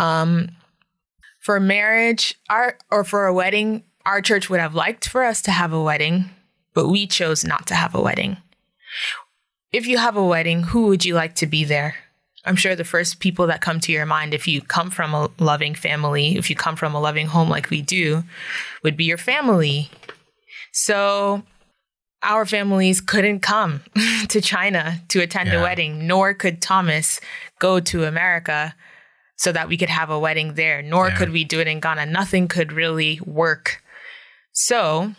Um, 0.00 0.48
for 1.40 1.60
marriage, 1.60 2.34
our 2.48 2.78
or 2.90 3.04
for 3.04 3.26
a 3.26 3.34
wedding, 3.34 3.84
our 4.06 4.22
church 4.22 4.48
would 4.48 4.60
have 4.60 4.74
liked 4.74 5.06
for 5.08 5.24
us 5.24 5.42
to 5.42 5.50
have 5.50 5.72
a 5.72 5.82
wedding, 5.82 6.30
but 6.74 6.88
we 6.88 7.06
chose 7.06 7.44
not 7.44 7.66
to 7.66 7.74
have 7.74 7.94
a 7.94 8.00
wedding. 8.00 8.38
If 9.72 9.86
you 9.86 9.98
have 9.98 10.16
a 10.16 10.24
wedding, 10.24 10.62
who 10.64 10.86
would 10.86 11.04
you 11.04 11.14
like 11.14 11.34
to 11.36 11.46
be 11.46 11.64
there? 11.64 11.96
I'm 12.46 12.56
sure 12.56 12.74
the 12.74 12.84
first 12.84 13.20
people 13.20 13.46
that 13.48 13.60
come 13.60 13.78
to 13.80 13.92
your 13.92 14.06
mind, 14.06 14.32
if 14.32 14.48
you 14.48 14.62
come 14.62 14.90
from 14.90 15.12
a 15.12 15.30
loving 15.38 15.74
family, 15.74 16.38
if 16.38 16.48
you 16.48 16.56
come 16.56 16.76
from 16.76 16.94
a 16.94 17.00
loving 17.00 17.26
home 17.26 17.50
like 17.50 17.68
we 17.68 17.82
do, 17.82 18.24
would 18.82 18.96
be 18.96 19.04
your 19.04 19.18
family. 19.18 19.90
So 20.72 21.42
our 22.22 22.46
families 22.46 23.02
couldn't 23.02 23.40
come 23.40 23.82
to 24.28 24.40
China 24.40 25.02
to 25.08 25.20
attend 25.20 25.50
yeah. 25.50 25.60
a 25.60 25.62
wedding, 25.62 26.06
nor 26.06 26.32
could 26.32 26.62
Thomas 26.62 27.20
go 27.58 27.80
to 27.80 28.04
America 28.04 28.74
so 29.40 29.52
that 29.52 29.68
we 29.68 29.78
could 29.78 29.88
have 29.88 30.10
a 30.10 30.18
wedding 30.18 30.52
there, 30.52 30.82
nor 30.82 31.08
yeah. 31.08 31.16
could 31.16 31.30
we 31.30 31.44
do 31.44 31.60
it 31.60 31.66
in 31.66 31.80
Ghana. 31.80 32.04
Nothing 32.04 32.46
could 32.46 32.72
really 32.72 33.18
work. 33.24 33.82
So 34.52 35.14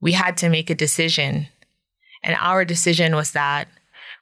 we 0.00 0.12
had 0.12 0.36
to 0.36 0.48
make 0.48 0.70
a 0.70 0.76
decision. 0.76 1.48
And 2.22 2.36
our 2.38 2.64
decision 2.64 3.16
was 3.16 3.32
that 3.32 3.66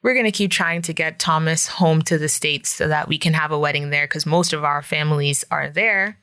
we're 0.02 0.14
going 0.14 0.24
to 0.24 0.32
keep 0.32 0.50
trying 0.50 0.80
to 0.80 0.94
get 0.94 1.18
Thomas 1.18 1.66
home 1.66 2.00
to 2.00 2.16
the 2.16 2.30
States 2.30 2.70
so 2.70 2.88
that 2.88 3.08
we 3.08 3.18
can 3.18 3.34
have 3.34 3.52
a 3.52 3.58
wedding 3.58 3.90
there 3.90 4.06
because 4.06 4.24
most 4.24 4.54
of 4.54 4.64
our 4.64 4.80
families 4.80 5.44
are 5.50 5.68
there. 5.68 6.16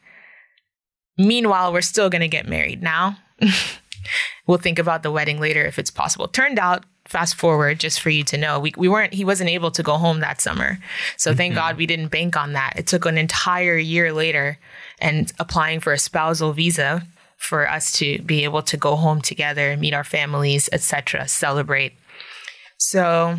Meanwhile, 1.20 1.72
we're 1.72 1.82
still 1.82 2.10
going 2.10 2.22
to 2.22 2.28
get 2.28 2.48
married 2.48 2.82
now. 2.82 3.20
we'll 4.48 4.58
think 4.58 4.80
about 4.80 5.04
the 5.04 5.12
wedding 5.12 5.40
later 5.40 5.64
if 5.64 5.78
it's 5.78 5.92
possible. 5.92 6.28
Turned 6.28 6.58
out, 6.58 6.84
fast 7.08 7.36
forward, 7.36 7.80
just 7.80 8.02
for 8.02 8.10
you 8.10 8.24
to 8.26 8.38
know, 8.38 8.60
we, 8.60 8.74
we 8.78 8.88
weren't, 8.88 9.14
he 9.14 9.24
wasn't 9.24 9.50
able 9.50 9.72
to 9.72 9.84
go 9.84 9.98
home 9.98 10.20
that 10.20 10.42
summer. 10.42 10.80
So 11.18 11.32
mm-hmm. 11.32 11.38
thank 11.38 11.56
God 11.56 11.78
we 11.78 11.86
didn't 11.86 12.08
bank 12.08 12.36
on 12.36 12.54
that. 12.54 12.74
It 12.76 12.88
took 12.88 13.06
an 13.06 13.18
entire 13.18 13.78
year 13.78 14.12
later 14.12 14.58
and 15.00 15.32
applying 15.40 15.80
for 15.80 15.94
a 15.94 16.00
spousal 16.00 16.54
visa 16.54 17.06
for 17.38 17.70
us 17.70 17.92
to 17.94 18.22
be 18.24 18.44
able 18.44 18.64
to 18.64 18.78
go 18.78 18.96
home 18.96 19.22
together, 19.22 19.78
meet 19.78 19.94
our 19.94 20.04
families, 20.04 20.70
etc., 20.72 21.28
celebrate. 21.28 21.94
So 22.78 23.38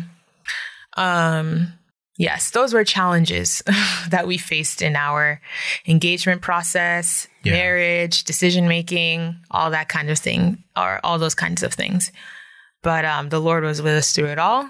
um, 0.95 1.73
Yes, 2.17 2.49
those 2.49 2.73
were 2.73 2.83
challenges 2.83 3.61
that 4.09 4.25
we 4.25 4.39
faced 4.39 4.81
in 4.81 4.95
our 4.95 5.39
engagement 5.87 6.41
process, 6.41 7.27
Yeah. 7.43 7.53
marriage, 7.53 8.23
decision 8.23 8.67
making, 8.67 9.35
all 9.51 9.69
that 9.69 9.87
kind 9.87 10.09
of 10.09 10.17
thing, 10.17 10.63
or 10.75 10.99
all 11.03 11.19
those 11.19 11.35
kinds 11.35 11.61
of 11.61 11.73
things. 11.73 12.11
But 12.87 13.03
um, 13.03 13.27
the 13.27 13.41
Lord 13.41 13.65
was 13.65 13.81
with 13.81 13.95
us 13.95 14.13
through 14.13 14.27
it 14.27 14.39
all. 14.39 14.69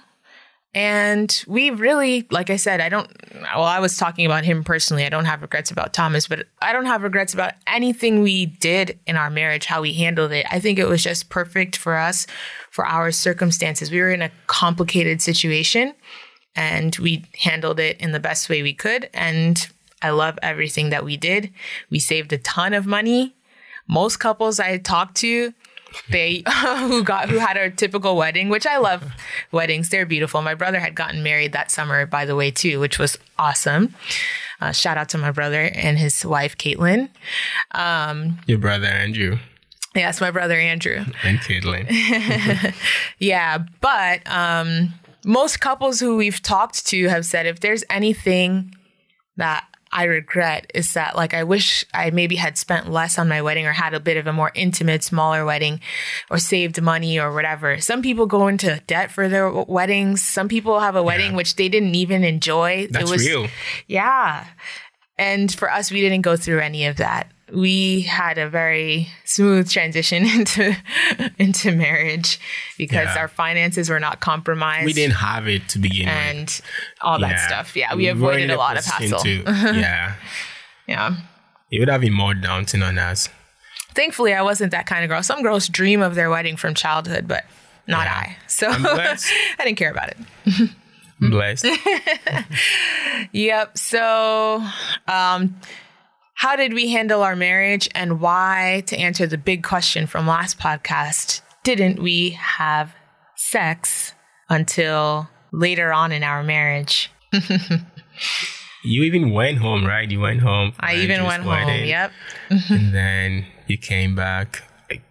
And 0.73 1.43
we 1.45 1.69
really, 1.69 2.25
like 2.31 2.49
I 2.49 2.55
said, 2.55 2.81
I 2.81 2.89
don't, 2.89 3.07
well, 3.53 3.61
I 3.61 3.79
was 3.79 3.95
talking 3.95 4.25
about 4.25 4.43
him 4.43 4.63
personally. 4.63 5.05
I 5.05 5.09
don't 5.09 5.25
have 5.25 5.43
regrets 5.43 5.69
about 5.69 5.93
Thomas, 5.93 6.27
but 6.27 6.47
I 6.59 6.73
don't 6.73 6.87
have 6.87 7.03
regrets 7.03 7.35
about 7.35 7.53
anything 7.67 8.23
we 8.23 8.47
did 8.47 8.97
in 9.05 9.17
our 9.17 9.29
marriage, 9.29 9.67
how 9.67 9.83
we 9.83 9.93
handled 9.93 10.31
it. 10.31 10.47
I 10.49 10.59
think 10.59 10.79
it 10.79 10.87
was 10.87 11.03
just 11.03 11.29
perfect 11.29 11.77
for 11.77 11.95
us, 11.95 12.25
for 12.71 12.87
our 12.87 13.11
circumstances. 13.11 13.91
We 13.91 13.99
were 13.99 14.09
in 14.09 14.23
a 14.23 14.31
complicated 14.47 15.21
situation 15.21 15.93
and 16.55 16.95
we 16.95 17.23
handled 17.39 17.79
it 17.79 18.01
in 18.01 18.13
the 18.13 18.19
best 18.19 18.49
way 18.49 18.63
we 18.63 18.73
could. 18.73 19.11
And 19.13 19.69
I 20.01 20.09
love 20.09 20.39
everything 20.41 20.89
that 20.89 21.05
we 21.05 21.17
did. 21.17 21.53
We 21.91 21.99
saved 21.99 22.33
a 22.33 22.39
ton 22.39 22.73
of 22.73 22.87
money. 22.87 23.35
Most 23.87 24.17
couples 24.17 24.59
I 24.59 24.79
talked 24.79 25.17
to, 25.17 25.53
they 26.09 26.43
who 26.79 27.03
got 27.03 27.29
who 27.29 27.37
had 27.37 27.57
a 27.57 27.69
typical 27.69 28.15
wedding, 28.15 28.49
which 28.49 28.65
I 28.65 28.77
love 28.77 29.03
weddings. 29.51 29.89
They're 29.89 30.05
beautiful. 30.05 30.41
My 30.41 30.53
brother 30.55 30.79
had 30.79 30.95
gotten 30.95 31.23
married 31.23 31.53
that 31.53 31.71
summer, 31.71 32.05
by 32.05 32.25
the 32.25 32.35
way, 32.35 32.51
too, 32.51 32.79
which 32.79 32.99
was 32.99 33.17
awesome. 33.39 33.95
Uh, 34.59 34.71
shout 34.71 34.97
out 34.97 35.09
to 35.09 35.17
my 35.17 35.31
brother 35.31 35.69
and 35.73 35.97
his 35.99 36.25
wife, 36.25 36.57
Caitlin. 36.57 37.09
Your 38.47 38.57
brother 38.57 38.87
Andrew 38.87 39.37
Yes, 39.95 40.21
my 40.21 40.29
brother 40.31 40.55
Andrew. 40.55 41.03
and 41.23 41.39
Caitlin. 41.39 41.87
Yeah, 43.19 43.59
but 43.81 44.21
um, 44.29 44.93
most 45.25 45.59
couples 45.59 45.99
who 45.99 46.17
we've 46.17 46.41
talked 46.41 46.85
to 46.87 47.07
have 47.07 47.25
said 47.25 47.45
if 47.47 47.59
there's 47.61 47.83
anything 47.89 48.75
that 49.37 49.65
I 49.91 50.03
regret 50.03 50.69
is 50.73 50.93
that 50.93 51.15
like 51.15 51.33
I 51.33 51.43
wish 51.43 51.85
I 51.93 52.09
maybe 52.11 52.35
had 52.35 52.57
spent 52.57 52.91
less 52.91 53.17
on 53.17 53.27
my 53.27 53.41
wedding 53.41 53.65
or 53.65 53.73
had 53.73 53.93
a 53.93 53.99
bit 53.99 54.17
of 54.17 54.27
a 54.27 54.33
more 54.33 54.51
intimate, 54.55 55.03
smaller 55.03 55.45
wedding 55.45 55.79
or 56.29 56.37
saved 56.37 56.81
money 56.81 57.19
or 57.19 57.33
whatever. 57.33 57.79
Some 57.79 58.01
people 58.01 58.25
go 58.25 58.47
into 58.47 58.81
debt 58.87 59.11
for 59.11 59.29
their 59.29 59.49
weddings. 59.49 60.23
Some 60.23 60.47
people 60.47 60.79
have 60.79 60.95
a 60.95 61.03
wedding 61.03 61.33
which 61.35 61.55
they 61.55 61.69
didn't 61.69 61.95
even 61.95 62.23
enjoy. 62.23 62.87
That's 62.89 63.09
it 63.09 63.13
was 63.13 63.25
real. 63.25 63.47
yeah. 63.87 64.45
And 65.17 65.53
for 65.53 65.71
us, 65.71 65.89
we 65.91 66.01
didn't 66.01 66.21
go 66.21 66.37
through 66.37 66.59
any 66.59 66.85
of 66.85 66.97
that. 66.97 67.31
We 67.53 68.01
had 68.01 68.37
a 68.37 68.49
very 68.49 69.07
smooth 69.23 69.69
transition 69.69 70.25
into 70.37 70.75
into 71.39 71.71
marriage 71.71 72.39
because 72.77 73.05
Yeah. 73.05 73.19
our 73.19 73.27
finances 73.29 73.89
were 73.89 73.99
not 74.01 74.19
compromised 74.19 74.85
We 74.85 74.93
didn't 74.93 75.15
have 75.15 75.47
it 75.47 75.69
to 75.69 75.79
begin 75.79 76.07
with. 76.07 76.15
and 76.15 76.61
all 77.01 77.19
that 77.19 77.31
Yeah. 77.31 77.47
stuff. 77.47 77.75
Yeah, 77.75 77.95
we 77.95 78.05
weren't 78.07 78.17
avoided 78.17 78.49
a 78.51 78.57
lot 78.57 78.77
of 78.77 78.85
hassle. 78.85 79.19
to- 79.19 79.43
yeah. 79.47 80.13
yeah. 80.87 81.15
It 81.71 81.79
would 81.79 81.89
have 81.89 82.01
been 82.01 82.13
more 82.13 82.33
daunting 82.33 82.83
on 82.83 82.97
us. 82.97 83.29
Thankfully, 83.93 84.33
I 84.33 84.41
wasn't 84.41 84.71
that 84.71 84.85
kind 84.85 85.03
of 85.03 85.09
girl. 85.09 85.23
Some 85.23 85.41
girls 85.41 85.67
dream 85.67 86.01
of 86.01 86.15
their 86.15 86.29
wedding 86.29 86.55
from 86.57 86.73
childhood, 86.73 87.27
but 87.27 87.45
not 87.87 88.05
Yeah. 88.05 88.13
I. 88.13 88.37
So. 88.47 88.67
I 88.69 89.17
didn't 89.63 89.77
care 89.77 89.91
about 89.91 90.09
it. 90.09 90.69
Blessed. 91.19 91.65
Yep. 93.31 93.77
So, 93.77 94.63
um, 95.07 95.55
how 96.37 96.55
did 96.55 96.73
we 96.73 96.91
handle 96.91 97.23
our 97.23 97.35
marriage 97.35 97.89
and 97.93 98.19
why, 98.21 98.83
to 98.87 98.97
answer 98.97 99.27
the 99.27 99.37
big 99.37 99.63
question 99.63 100.07
from 100.07 100.27
last 100.27 100.59
podcast, 100.59 101.41
didn't 101.63 101.99
we 102.01 102.31
have 102.31 102.95
sex 103.35 104.13
until 104.49 105.29
later 105.51 105.91
on 105.91 106.11
in 106.11 106.23
our 106.23 106.43
marriage? 106.43 107.11
You 108.83 109.03
even 109.03 109.31
went 109.31 109.57
home, 109.57 109.85
right? 109.85 110.09
You 110.09 110.21
went 110.21 110.39
home. 110.39 110.71
I 110.79 110.95
even 110.95 111.25
went 111.25 111.43
home. 111.43 111.67
Yep. 111.67 112.11
And 112.69 112.93
then 112.93 113.45
you 113.67 113.77
came 113.77 114.15
back. 114.15 114.63
Like, 114.89 115.01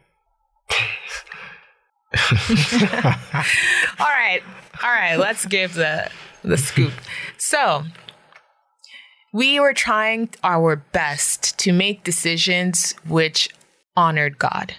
All 4.01 4.07
right. 4.07 4.41
All 4.83 4.91
right. 4.91 5.17
Let's 5.17 5.45
give 5.45 5.75
the 5.75 6.11
the 6.43 6.57
scoop. 6.57 6.93
So, 7.37 7.85
we 9.37 9.61
were 9.61 9.75
trying 9.75 10.31
our 10.43 10.77
best 10.77 11.59
to 11.59 11.71
make 11.71 12.03
decisions 12.03 12.95
which 13.07 13.51
honored 13.95 14.39
God. 14.39 14.75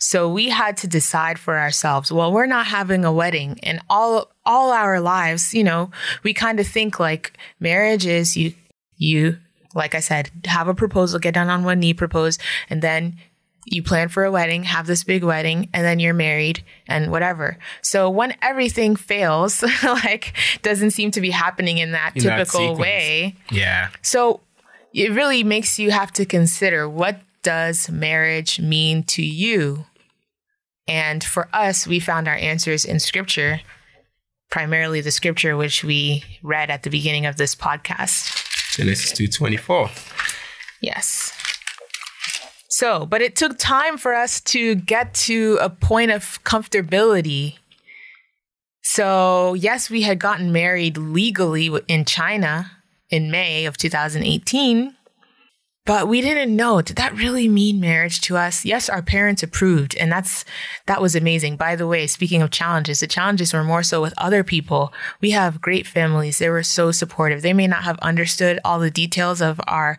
So 0.00 0.30
we 0.30 0.48
had 0.48 0.78
to 0.78 0.88
decide 0.88 1.38
for 1.38 1.58
ourselves, 1.58 2.10
well, 2.10 2.32
we're 2.32 2.46
not 2.46 2.68
having 2.68 3.04
a 3.04 3.12
wedding 3.12 3.60
and 3.62 3.80
all 3.90 4.30
all 4.46 4.72
our 4.72 4.98
lives, 4.98 5.52
you 5.52 5.62
know, 5.62 5.90
we 6.22 6.32
kind 6.32 6.58
of 6.58 6.66
think 6.66 6.98
like 6.98 7.36
marriage 7.60 8.06
is 8.06 8.34
you 8.34 8.54
you 8.96 9.36
like 9.74 9.94
I 9.94 10.00
said, 10.00 10.30
have 10.46 10.68
a 10.68 10.74
proposal, 10.74 11.18
get 11.18 11.34
down 11.34 11.50
on 11.50 11.62
one 11.62 11.78
knee, 11.78 11.92
propose, 11.92 12.38
and 12.70 12.80
then 12.80 13.18
you 13.72 13.82
plan 13.82 14.08
for 14.08 14.24
a 14.24 14.30
wedding, 14.30 14.64
have 14.64 14.86
this 14.86 15.04
big 15.04 15.22
wedding, 15.24 15.68
and 15.72 15.84
then 15.84 15.98
you're 15.98 16.14
married 16.14 16.64
and 16.86 17.10
whatever. 17.10 17.58
So 17.82 18.08
when 18.10 18.34
everything 18.42 18.96
fails, 18.96 19.62
like 19.82 20.34
doesn't 20.62 20.90
seem 20.92 21.10
to 21.12 21.20
be 21.20 21.30
happening 21.30 21.78
in 21.78 21.92
that 21.92 22.12
In 22.16 22.22
typical 22.22 22.60
sequence. 22.60 22.78
way, 22.78 23.36
yeah. 23.50 23.88
so 24.02 24.40
it 24.94 25.12
really 25.12 25.44
makes 25.44 25.78
you 25.78 25.90
have 25.90 26.12
to 26.12 26.24
consider 26.24 26.88
what 26.88 27.20
does 27.42 27.88
marriage 27.90 28.60
mean 28.60 29.02
to 29.04 29.22
you? 29.22 29.86
And 30.86 31.22
for 31.22 31.48
us, 31.52 31.86
we 31.86 32.00
found 32.00 32.26
our 32.28 32.34
answers 32.34 32.84
in 32.84 32.98
scripture, 32.98 33.60
primarily 34.50 35.00
the 35.02 35.10
scripture 35.10 35.56
which 35.56 35.84
we 35.84 36.24
read 36.42 36.70
at 36.70 36.82
the 36.82 36.90
beginning 36.90 37.26
of 37.26 37.36
this 37.36 37.54
podcast. 37.54 38.44
Genesis 38.74 39.12
2.24. 39.12 39.90
Yes. 40.80 41.32
So, 42.68 43.06
but 43.06 43.22
it 43.22 43.34
took 43.34 43.58
time 43.58 43.96
for 43.96 44.14
us 44.14 44.40
to 44.42 44.74
get 44.74 45.14
to 45.14 45.58
a 45.60 45.70
point 45.70 46.10
of 46.10 46.42
comfortability. 46.44 47.56
So, 48.82 49.54
yes, 49.54 49.88
we 49.88 50.02
had 50.02 50.18
gotten 50.18 50.52
married 50.52 50.98
legally 50.98 51.70
in 51.88 52.04
China 52.04 52.70
in 53.10 53.30
May 53.30 53.64
of 53.64 53.78
2018, 53.78 54.94
but 55.88 56.06
we 56.06 56.20
didn't 56.20 56.54
know 56.54 56.82
did 56.82 56.96
that 56.96 57.16
really 57.16 57.48
mean 57.48 57.80
marriage 57.80 58.20
to 58.20 58.36
us? 58.36 58.62
Yes, 58.62 58.90
our 58.90 59.00
parents 59.00 59.42
approved, 59.42 59.96
and 59.96 60.12
that's 60.12 60.44
that 60.84 61.00
was 61.00 61.16
amazing. 61.16 61.56
By 61.56 61.76
the 61.76 61.86
way, 61.86 62.06
speaking 62.06 62.42
of 62.42 62.50
challenges, 62.50 63.00
the 63.00 63.06
challenges 63.06 63.54
were 63.54 63.64
more 63.64 63.82
so 63.82 64.02
with 64.02 64.12
other 64.18 64.44
people. 64.44 64.92
We 65.22 65.30
have 65.30 65.62
great 65.62 65.86
families. 65.86 66.36
They 66.36 66.50
were 66.50 66.62
so 66.62 66.92
supportive. 66.92 67.40
They 67.40 67.54
may 67.54 67.66
not 67.66 67.84
have 67.84 67.98
understood 68.00 68.60
all 68.66 68.78
the 68.80 68.90
details 68.90 69.40
of 69.40 69.62
our 69.66 69.98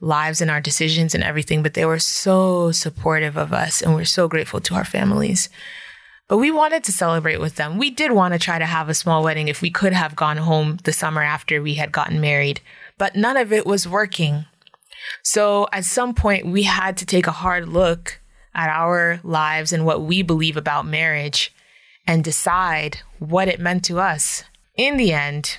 lives 0.00 0.40
and 0.40 0.50
our 0.50 0.62
decisions 0.62 1.14
and 1.14 1.22
everything, 1.22 1.62
but 1.62 1.74
they 1.74 1.84
were 1.84 1.98
so 1.98 2.72
supportive 2.72 3.36
of 3.36 3.52
us, 3.52 3.82
and 3.82 3.94
we're 3.94 4.06
so 4.06 4.28
grateful 4.28 4.62
to 4.62 4.74
our 4.74 4.86
families. 4.86 5.50
But 6.28 6.38
we 6.38 6.50
wanted 6.50 6.82
to 6.84 6.92
celebrate 6.92 7.40
with 7.40 7.56
them. 7.56 7.76
We 7.76 7.90
did 7.90 8.12
want 8.12 8.32
to 8.32 8.40
try 8.40 8.58
to 8.58 8.64
have 8.64 8.88
a 8.88 8.94
small 8.94 9.22
wedding 9.22 9.48
if 9.48 9.60
we 9.60 9.68
could 9.68 9.92
have 9.92 10.16
gone 10.16 10.38
home 10.38 10.78
the 10.84 10.94
summer 10.94 11.22
after 11.22 11.60
we 11.60 11.74
had 11.74 11.92
gotten 11.92 12.22
married, 12.22 12.62
but 12.96 13.16
none 13.16 13.36
of 13.36 13.52
it 13.52 13.66
was 13.66 13.86
working. 13.86 14.46
So 15.22 15.68
at 15.72 15.84
some 15.84 16.14
point, 16.14 16.46
we 16.46 16.64
had 16.64 16.96
to 16.98 17.06
take 17.06 17.26
a 17.26 17.32
hard 17.32 17.68
look 17.68 18.20
at 18.54 18.70
our 18.70 19.20
lives 19.22 19.72
and 19.72 19.84
what 19.84 20.02
we 20.02 20.22
believe 20.22 20.56
about 20.56 20.86
marriage 20.86 21.54
and 22.06 22.24
decide 22.24 22.98
what 23.18 23.48
it 23.48 23.60
meant 23.60 23.84
to 23.84 23.98
us. 23.98 24.44
In 24.76 24.96
the 24.96 25.12
end, 25.12 25.58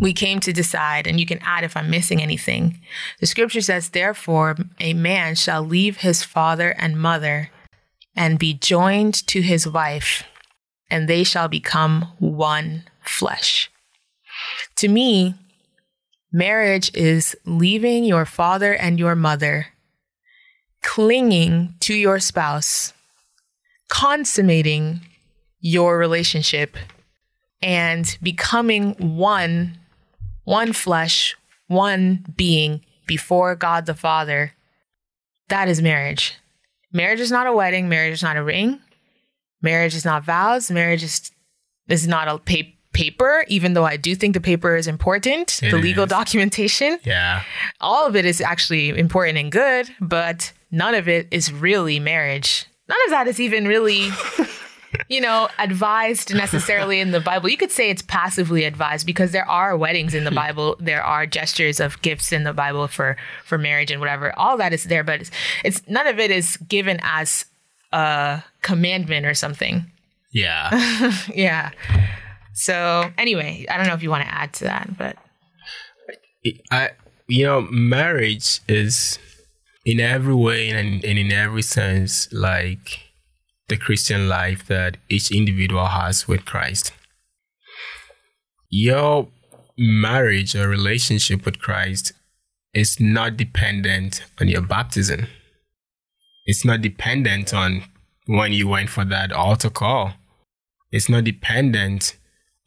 we 0.00 0.12
came 0.12 0.40
to 0.40 0.52
decide, 0.52 1.06
and 1.06 1.18
you 1.18 1.26
can 1.26 1.40
add 1.42 1.64
if 1.64 1.76
I'm 1.76 1.90
missing 1.90 2.22
anything. 2.22 2.80
The 3.20 3.26
scripture 3.26 3.60
says, 3.60 3.90
Therefore, 3.90 4.56
a 4.78 4.94
man 4.94 5.34
shall 5.34 5.62
leave 5.62 5.98
his 5.98 6.22
father 6.22 6.70
and 6.78 7.00
mother 7.00 7.50
and 8.16 8.38
be 8.38 8.54
joined 8.54 9.26
to 9.28 9.42
his 9.42 9.66
wife, 9.66 10.24
and 10.90 11.08
they 11.08 11.24
shall 11.24 11.48
become 11.48 12.12
one 12.18 12.84
flesh. 13.04 13.70
To 14.76 14.88
me, 14.88 15.34
marriage 16.32 16.90
is 16.94 17.36
leaving 17.44 18.04
your 18.04 18.24
father 18.24 18.74
and 18.74 18.98
your 18.98 19.14
mother, 19.14 19.68
clinging 20.82 21.74
to 21.80 21.94
your 21.94 22.20
spouse, 22.20 22.92
consummating 23.88 25.00
your 25.60 25.98
relationship, 25.98 26.76
and 27.62 28.18
becoming 28.22 28.92
one, 29.16 29.78
one 30.44 30.72
flesh, 30.72 31.36
one 31.66 32.24
being 32.36 32.82
before 33.06 33.54
God 33.54 33.86
the 33.86 33.94
Father. 33.94 34.52
That 35.48 35.68
is 35.68 35.82
marriage. 35.82 36.36
Marriage 36.92 37.20
is 37.20 37.30
not 37.30 37.46
a 37.46 37.52
wedding. 37.52 37.88
Marriage 37.88 38.14
is 38.14 38.22
not 38.22 38.36
a 38.36 38.42
ring. 38.42 38.80
Marriage 39.62 39.94
is 39.94 40.04
not 40.04 40.24
vows. 40.24 40.70
Marriage 40.70 41.02
is 41.02 41.30
is 41.88 42.06
not 42.06 42.28
a 42.28 42.38
pa- 42.38 42.70
paper. 42.92 43.44
Even 43.48 43.74
though 43.74 43.84
I 43.86 43.96
do 43.96 44.14
think 44.14 44.34
the 44.34 44.40
paper 44.40 44.76
is 44.76 44.86
important, 44.86 45.60
It 45.62 45.70
the 45.70 45.78
legal 45.78 46.04
is. 46.04 46.10
documentation, 46.10 46.98
Yeah. 47.04 47.42
all 47.80 48.06
of 48.06 48.16
it 48.16 48.24
is 48.24 48.40
actually 48.40 48.90
important 48.90 49.38
and 49.38 49.50
good, 49.52 49.88
but 50.00 50.52
none 50.70 50.94
of 50.94 51.08
it 51.08 51.28
is 51.30 51.52
really 51.52 52.00
marriage. 52.00 52.66
None 52.88 52.98
of 53.06 53.10
that 53.10 53.28
is 53.28 53.38
even 53.40 53.66
really 53.68 54.10
you 55.08 55.20
know, 55.20 55.48
advised 55.60 56.34
necessarily 56.34 56.98
in 56.98 57.12
the 57.12 57.20
Bible. 57.20 57.48
You 57.48 57.56
could 57.56 57.70
say 57.70 57.90
it's 57.90 58.02
passively 58.02 58.64
advised 58.64 59.06
because 59.06 59.30
there 59.30 59.48
are 59.48 59.76
weddings 59.76 60.14
in 60.14 60.24
the 60.24 60.30
Bible. 60.44 60.76
There 60.80 61.02
are 61.02 61.26
gestures 61.26 61.78
of 61.78 62.00
gifts 62.02 62.32
in 62.32 62.42
the 62.42 62.52
Bible 62.52 62.88
for 62.88 63.16
for 63.44 63.56
marriage 63.56 63.92
and 63.92 64.00
whatever. 64.00 64.36
All 64.36 64.56
that 64.56 64.72
is 64.72 64.84
there, 64.84 65.04
but 65.04 65.20
it's, 65.20 65.30
it's 65.64 65.82
none 65.86 66.08
of 66.08 66.18
it 66.18 66.32
is 66.32 66.56
given 66.68 66.98
as 67.02 67.44
a 67.92 68.42
commandment 68.62 69.26
or 69.26 69.34
something. 69.34 69.86
Yeah. 70.32 70.70
yeah. 71.34 71.70
So 72.60 73.10
anyway, 73.16 73.64
I 73.70 73.78
don't 73.78 73.86
know 73.86 73.94
if 73.94 74.02
you 74.02 74.10
want 74.10 74.24
to 74.24 74.34
add 74.34 74.52
to 74.54 74.64
that, 74.64 74.98
but 74.98 75.16
I 76.70 76.90
you 77.26 77.46
know, 77.46 77.62
marriage 77.70 78.60
is 78.68 79.18
in 79.86 79.98
every 79.98 80.34
way 80.34 80.68
and, 80.68 81.02
and 81.02 81.18
in 81.18 81.32
every 81.32 81.62
sense 81.62 82.30
like 82.32 83.00
the 83.68 83.78
Christian 83.78 84.28
life 84.28 84.66
that 84.66 84.98
each 85.08 85.30
individual 85.30 85.86
has 85.86 86.28
with 86.28 86.44
Christ. 86.44 86.92
Your 88.68 89.28
marriage 89.78 90.54
or 90.54 90.68
relationship 90.68 91.46
with 91.46 91.60
Christ 91.60 92.12
is 92.74 93.00
not 93.00 93.38
dependent 93.38 94.22
on 94.38 94.48
your 94.48 94.60
baptism. 94.60 95.28
It's 96.44 96.66
not 96.66 96.82
dependent 96.82 97.54
on 97.54 97.84
when 98.26 98.52
you 98.52 98.68
went 98.68 98.90
for 98.90 99.06
that 99.06 99.32
altar 99.32 99.70
call. 99.70 100.12
It's 100.92 101.08
not 101.08 101.24
dependent 101.24 102.16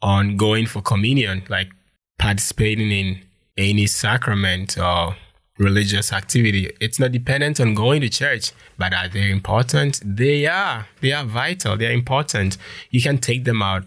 on 0.04 0.36
going 0.36 0.66
for 0.66 0.82
communion, 0.82 1.42
like 1.48 1.70
participating 2.18 2.90
in 2.90 3.22
any 3.56 3.86
sacrament 3.86 4.78
or 4.78 5.16
religious 5.58 6.12
activity. 6.12 6.70
It's 6.78 7.00
not 7.00 7.12
dependent 7.12 7.58
on 7.58 7.74
going 7.74 8.02
to 8.02 8.10
church, 8.10 8.52
but 8.76 8.92
are 8.92 9.08
they 9.08 9.30
important? 9.30 10.02
They 10.04 10.46
are. 10.46 10.86
They 11.00 11.12
are 11.12 11.24
vital. 11.24 11.78
They 11.78 11.86
are 11.86 11.92
important. 11.92 12.58
You 12.90 13.00
can 13.00 13.16
take 13.18 13.44
them 13.44 13.62
out. 13.62 13.84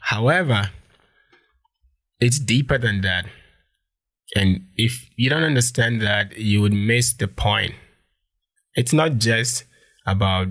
However, 0.00 0.70
it's 2.18 2.38
deeper 2.38 2.78
than 2.78 3.02
that. 3.02 3.26
And 4.34 4.62
if 4.76 5.10
you 5.16 5.28
don't 5.28 5.44
understand 5.44 6.00
that, 6.00 6.38
you 6.38 6.62
would 6.62 6.72
miss 6.72 7.12
the 7.12 7.28
point. 7.28 7.74
It's 8.74 8.94
not 8.94 9.18
just 9.18 9.64
about 10.06 10.48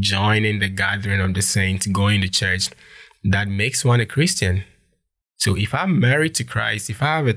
joining 0.00 0.58
the 0.58 0.68
gathering 0.68 1.20
of 1.20 1.34
the 1.34 1.42
saints, 1.42 1.86
going 1.86 2.22
to 2.22 2.28
church. 2.28 2.70
That 3.24 3.48
makes 3.48 3.84
one 3.84 4.00
a 4.00 4.06
Christian. 4.06 4.64
So 5.36 5.56
if 5.56 5.74
I'm 5.74 6.00
married 6.00 6.34
to 6.36 6.44
Christ, 6.44 6.90
if 6.90 7.02
I 7.02 7.16
have 7.16 7.28
a 7.28 7.36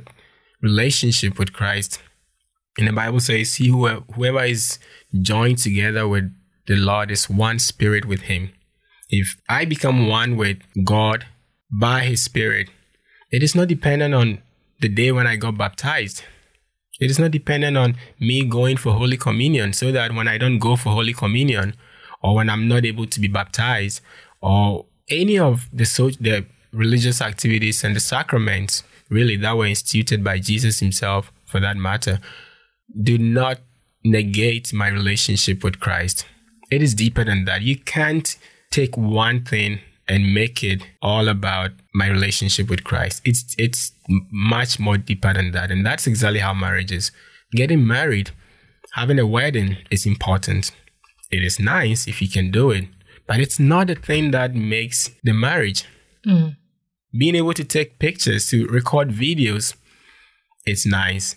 relationship 0.61 1.39
with 1.39 1.53
Christ, 1.53 2.01
and 2.77 2.87
the 2.87 2.93
Bible 2.93 3.19
says, 3.19 3.55
"He 3.55 3.67
whoever, 3.67 4.01
whoever 4.13 4.43
is 4.43 4.79
joined 5.21 5.57
together 5.57 6.07
with 6.07 6.31
the 6.67 6.75
Lord 6.75 7.11
is 7.11 7.29
one 7.29 7.59
spirit 7.59 8.05
with 8.05 8.21
Him." 8.23 8.51
If 9.09 9.35
I 9.49 9.65
become 9.65 10.07
one 10.07 10.37
with 10.37 10.59
God 10.83 11.25
by 11.71 12.05
His 12.05 12.23
Spirit, 12.23 12.69
it 13.31 13.41
is 13.41 13.55
not 13.55 13.67
dependent 13.67 14.13
on 14.13 14.41
the 14.79 14.87
day 14.87 15.11
when 15.11 15.27
I 15.27 15.35
got 15.35 15.57
baptized. 15.57 16.23
It 16.99 17.09
is 17.09 17.17
not 17.17 17.31
dependent 17.31 17.75
on 17.75 17.97
me 18.19 18.43
going 18.43 18.77
for 18.77 18.93
Holy 18.93 19.17
Communion, 19.17 19.73
so 19.73 19.91
that 19.91 20.13
when 20.13 20.27
I 20.27 20.37
don't 20.37 20.59
go 20.59 20.75
for 20.75 20.91
Holy 20.91 21.13
Communion, 21.13 21.73
or 22.21 22.35
when 22.35 22.49
I'm 22.49 22.67
not 22.67 22.85
able 22.85 23.07
to 23.07 23.19
be 23.19 23.27
baptized, 23.27 24.01
or 24.41 24.85
any 25.09 25.37
of 25.37 25.67
the 25.71 25.85
so 25.85 26.09
the 26.09 26.45
religious 26.71 27.21
activities 27.21 27.83
and 27.83 27.95
the 27.95 27.99
sacraments 27.99 28.83
really 29.09 29.35
that 29.37 29.57
were 29.57 29.65
instituted 29.65 30.23
by 30.23 30.39
Jesus 30.39 30.79
himself 30.79 31.31
for 31.45 31.59
that 31.59 31.77
matter 31.77 32.19
do 33.01 33.17
not 33.17 33.59
negate 34.03 34.73
my 34.73 34.87
relationship 34.87 35.63
with 35.63 35.79
Christ. 35.79 36.25
It 36.71 36.81
is 36.81 36.93
deeper 36.93 37.23
than 37.23 37.45
that. 37.45 37.61
You 37.61 37.77
can't 37.77 38.35
take 38.71 38.95
one 38.95 39.43
thing 39.43 39.79
and 40.07 40.33
make 40.33 40.63
it 40.63 40.81
all 41.01 41.27
about 41.27 41.71
my 41.93 42.07
relationship 42.07 42.69
with 42.69 42.83
Christ. 42.83 43.21
It's 43.25 43.55
it's 43.57 43.91
much 44.31 44.79
more 44.79 44.97
deeper 44.97 45.33
than 45.33 45.51
that. 45.51 45.71
And 45.71 45.85
that's 45.85 46.07
exactly 46.07 46.39
how 46.39 46.53
marriage 46.53 46.91
is. 46.91 47.11
Getting 47.51 47.85
married, 47.85 48.31
having 48.93 49.19
a 49.19 49.27
wedding 49.27 49.77
is 49.91 50.05
important. 50.05 50.71
It 51.31 51.43
is 51.43 51.59
nice 51.59 52.07
if 52.07 52.21
you 52.21 52.29
can 52.29 52.49
do 52.49 52.71
it, 52.71 52.85
but 53.29 53.39
it's 53.39 53.59
not 53.59 53.85
the 53.85 53.95
thing 53.95 54.31
that 54.31 54.55
makes 54.55 55.11
the 55.23 55.33
marriage. 55.33 55.85
Mm. 56.25 56.57
Being 57.15 57.35
able 57.35 57.53
to 57.53 57.63
take 57.63 57.99
pictures, 57.99 58.49
to 58.49 58.65
record 58.65 59.09
videos, 59.09 59.75
it's 60.65 60.83
nice. 60.83 61.35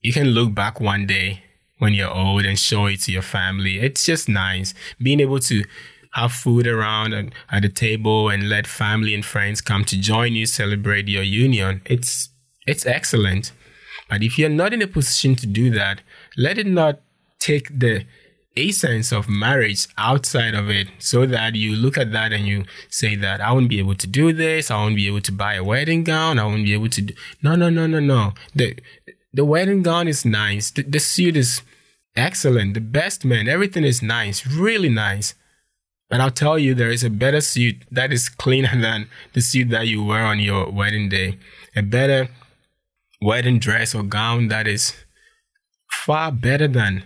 You 0.00 0.14
can 0.14 0.28
look 0.28 0.54
back 0.54 0.80
one 0.80 1.06
day 1.06 1.42
when 1.78 1.92
you're 1.92 2.10
old 2.10 2.46
and 2.46 2.58
show 2.58 2.86
it 2.86 3.02
to 3.02 3.12
your 3.12 3.20
family. 3.20 3.78
It's 3.78 4.06
just 4.06 4.26
nice. 4.26 4.72
Being 4.98 5.20
able 5.20 5.38
to 5.40 5.64
have 6.14 6.32
food 6.32 6.66
around 6.66 7.12
and 7.12 7.34
at 7.50 7.60
the 7.60 7.68
table 7.68 8.30
and 8.30 8.48
let 8.48 8.66
family 8.66 9.14
and 9.14 9.24
friends 9.24 9.60
come 9.60 9.84
to 9.84 9.98
join 9.98 10.32
you 10.32 10.46
celebrate 10.46 11.08
your 11.08 11.22
union. 11.22 11.82
It's 11.84 12.30
it's 12.66 12.86
excellent. 12.86 13.52
But 14.08 14.22
if 14.22 14.38
you're 14.38 14.48
not 14.48 14.72
in 14.72 14.80
a 14.80 14.86
position 14.86 15.34
to 15.36 15.46
do 15.46 15.70
that, 15.72 16.00
let 16.38 16.56
it 16.56 16.66
not 16.66 17.00
take 17.38 17.68
the 17.68 18.06
essence 18.56 19.12
of 19.12 19.28
marriage 19.28 19.88
outside 19.98 20.54
of 20.54 20.70
it 20.70 20.88
so 20.98 21.26
that 21.26 21.54
you 21.54 21.74
look 21.74 21.98
at 21.98 22.12
that 22.12 22.32
and 22.32 22.46
you 22.46 22.64
say 22.88 23.16
that 23.16 23.40
I 23.40 23.52
won't 23.52 23.68
be 23.68 23.78
able 23.78 23.94
to 23.96 24.06
do 24.06 24.32
this, 24.32 24.70
I 24.70 24.76
won't 24.76 24.96
be 24.96 25.06
able 25.06 25.20
to 25.22 25.32
buy 25.32 25.54
a 25.54 25.64
wedding 25.64 26.04
gown, 26.04 26.38
I 26.38 26.44
won't 26.44 26.64
be 26.64 26.74
able 26.74 26.88
to 26.90 27.02
do 27.02 27.14
no 27.42 27.56
no 27.56 27.68
no 27.70 27.86
no 27.86 28.00
no. 28.00 28.32
The 28.54 28.76
the 29.32 29.44
wedding 29.44 29.82
gown 29.82 30.06
is 30.06 30.24
nice. 30.24 30.70
The, 30.70 30.82
the 30.82 31.00
suit 31.00 31.36
is 31.36 31.62
excellent. 32.14 32.74
The 32.74 32.80
best 32.80 33.24
man, 33.24 33.48
everything 33.48 33.84
is 33.84 34.02
nice, 34.02 34.46
really 34.46 34.88
nice. 34.88 35.34
But 36.08 36.20
I'll 36.20 36.30
tell 36.30 36.58
you, 36.58 36.74
there 36.74 36.92
is 36.92 37.02
a 37.02 37.10
better 37.10 37.40
suit 37.40 37.76
that 37.90 38.12
is 38.12 38.28
cleaner 38.28 38.70
than 38.80 39.08
the 39.32 39.40
suit 39.40 39.70
that 39.70 39.88
you 39.88 40.04
wear 40.04 40.24
on 40.24 40.38
your 40.38 40.70
wedding 40.70 41.08
day. 41.08 41.38
A 41.74 41.82
better 41.82 42.28
wedding 43.20 43.58
dress 43.58 43.94
or 43.94 44.02
gown 44.02 44.48
that 44.48 44.68
is 44.68 44.94
far 45.90 46.30
better 46.30 46.68
than 46.68 47.02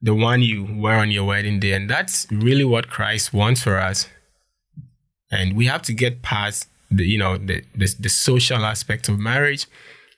the 0.00 0.14
one 0.14 0.42
you 0.42 0.66
wear 0.76 0.96
on 0.96 1.10
your 1.10 1.24
wedding 1.24 1.60
day. 1.60 1.72
And 1.72 1.88
that's 1.90 2.26
really 2.30 2.64
what 2.64 2.88
Christ 2.88 3.32
wants 3.32 3.62
for 3.62 3.78
us. 3.78 4.08
And 5.30 5.56
we 5.56 5.66
have 5.66 5.82
to 5.82 5.92
get 5.92 6.22
past 6.22 6.68
the, 6.90 7.04
you 7.04 7.18
know, 7.18 7.36
the, 7.36 7.62
the, 7.74 7.94
the 7.98 8.08
social 8.08 8.64
aspect 8.64 9.08
of 9.08 9.18
marriage, 9.18 9.66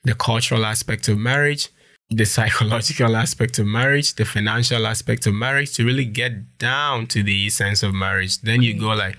the 0.04 0.14
cultural 0.14 0.64
aspect 0.64 1.08
of 1.08 1.18
marriage, 1.18 1.68
the 2.10 2.26
psychological 2.26 3.16
aspect 3.24 3.58
of 3.58 3.66
marriage, 3.66 4.14
the 4.14 4.24
financial 4.24 4.86
aspect 4.86 5.26
of 5.26 5.34
marriage 5.34 5.74
to 5.74 5.84
really 5.84 6.04
get 6.04 6.58
down 6.58 7.06
to 7.08 7.22
the 7.22 7.46
essence 7.46 7.82
of 7.82 7.94
marriage. 7.94 8.40
Then 8.42 8.62
you 8.62 8.78
go 8.78 8.88
like, 8.88 9.16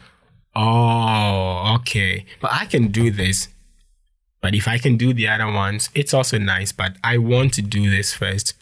oh, 0.56 1.76
okay, 1.80 2.26
but 2.40 2.52
I 2.54 2.66
can 2.66 2.88
do 2.88 3.12
this. 3.12 3.50
But 4.42 4.56
if 4.56 4.68
I 4.68 4.78
can 4.78 4.98
do 4.98 5.14
the 5.14 5.28
other 5.28 5.52
ones, 5.52 5.90
it's 5.94 6.14
also 6.14 6.38
nice, 6.38 6.72
but 6.72 6.94
I 7.04 7.18
want 7.18 7.54
to 7.56 7.62
do 7.62 7.92
this 7.92 8.14
first. 8.14 8.56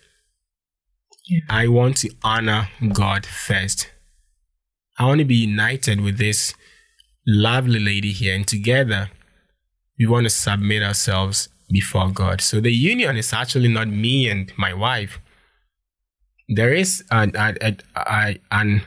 Yeah. 1.30 1.42
I 1.48 1.68
want 1.68 1.98
to 1.98 2.10
honor 2.24 2.70
God 2.92 3.26
first. 3.26 3.90
I 4.98 5.06
want 5.06 5.20
to 5.20 5.26
be 5.26 5.36
united 5.36 6.02
with 6.02 6.18
this 6.18 6.56
lovely 7.28 7.80
lady 7.80 8.12
here, 8.12 8.36
and 8.36 8.48
together 8.48 9.12
we 10.00 10.08
want 10.08 10.26
to 10.26 10.30
submit 10.32 10.82
ourselves 10.82 11.50
before 11.70 12.10
God. 12.10 12.42
So 12.42 12.60
the 12.60 12.72
union 12.72 13.16
is 13.16 13.32
actually 13.32 13.68
not 13.68 13.88
me 13.88 14.28
and 14.28 14.52
my 14.58 14.74
wife. 14.74 15.20
There 16.48 16.74
is 16.74 17.04
an, 17.12 17.36
an, 17.36 17.58
an, 17.62 18.40
an 18.50 18.82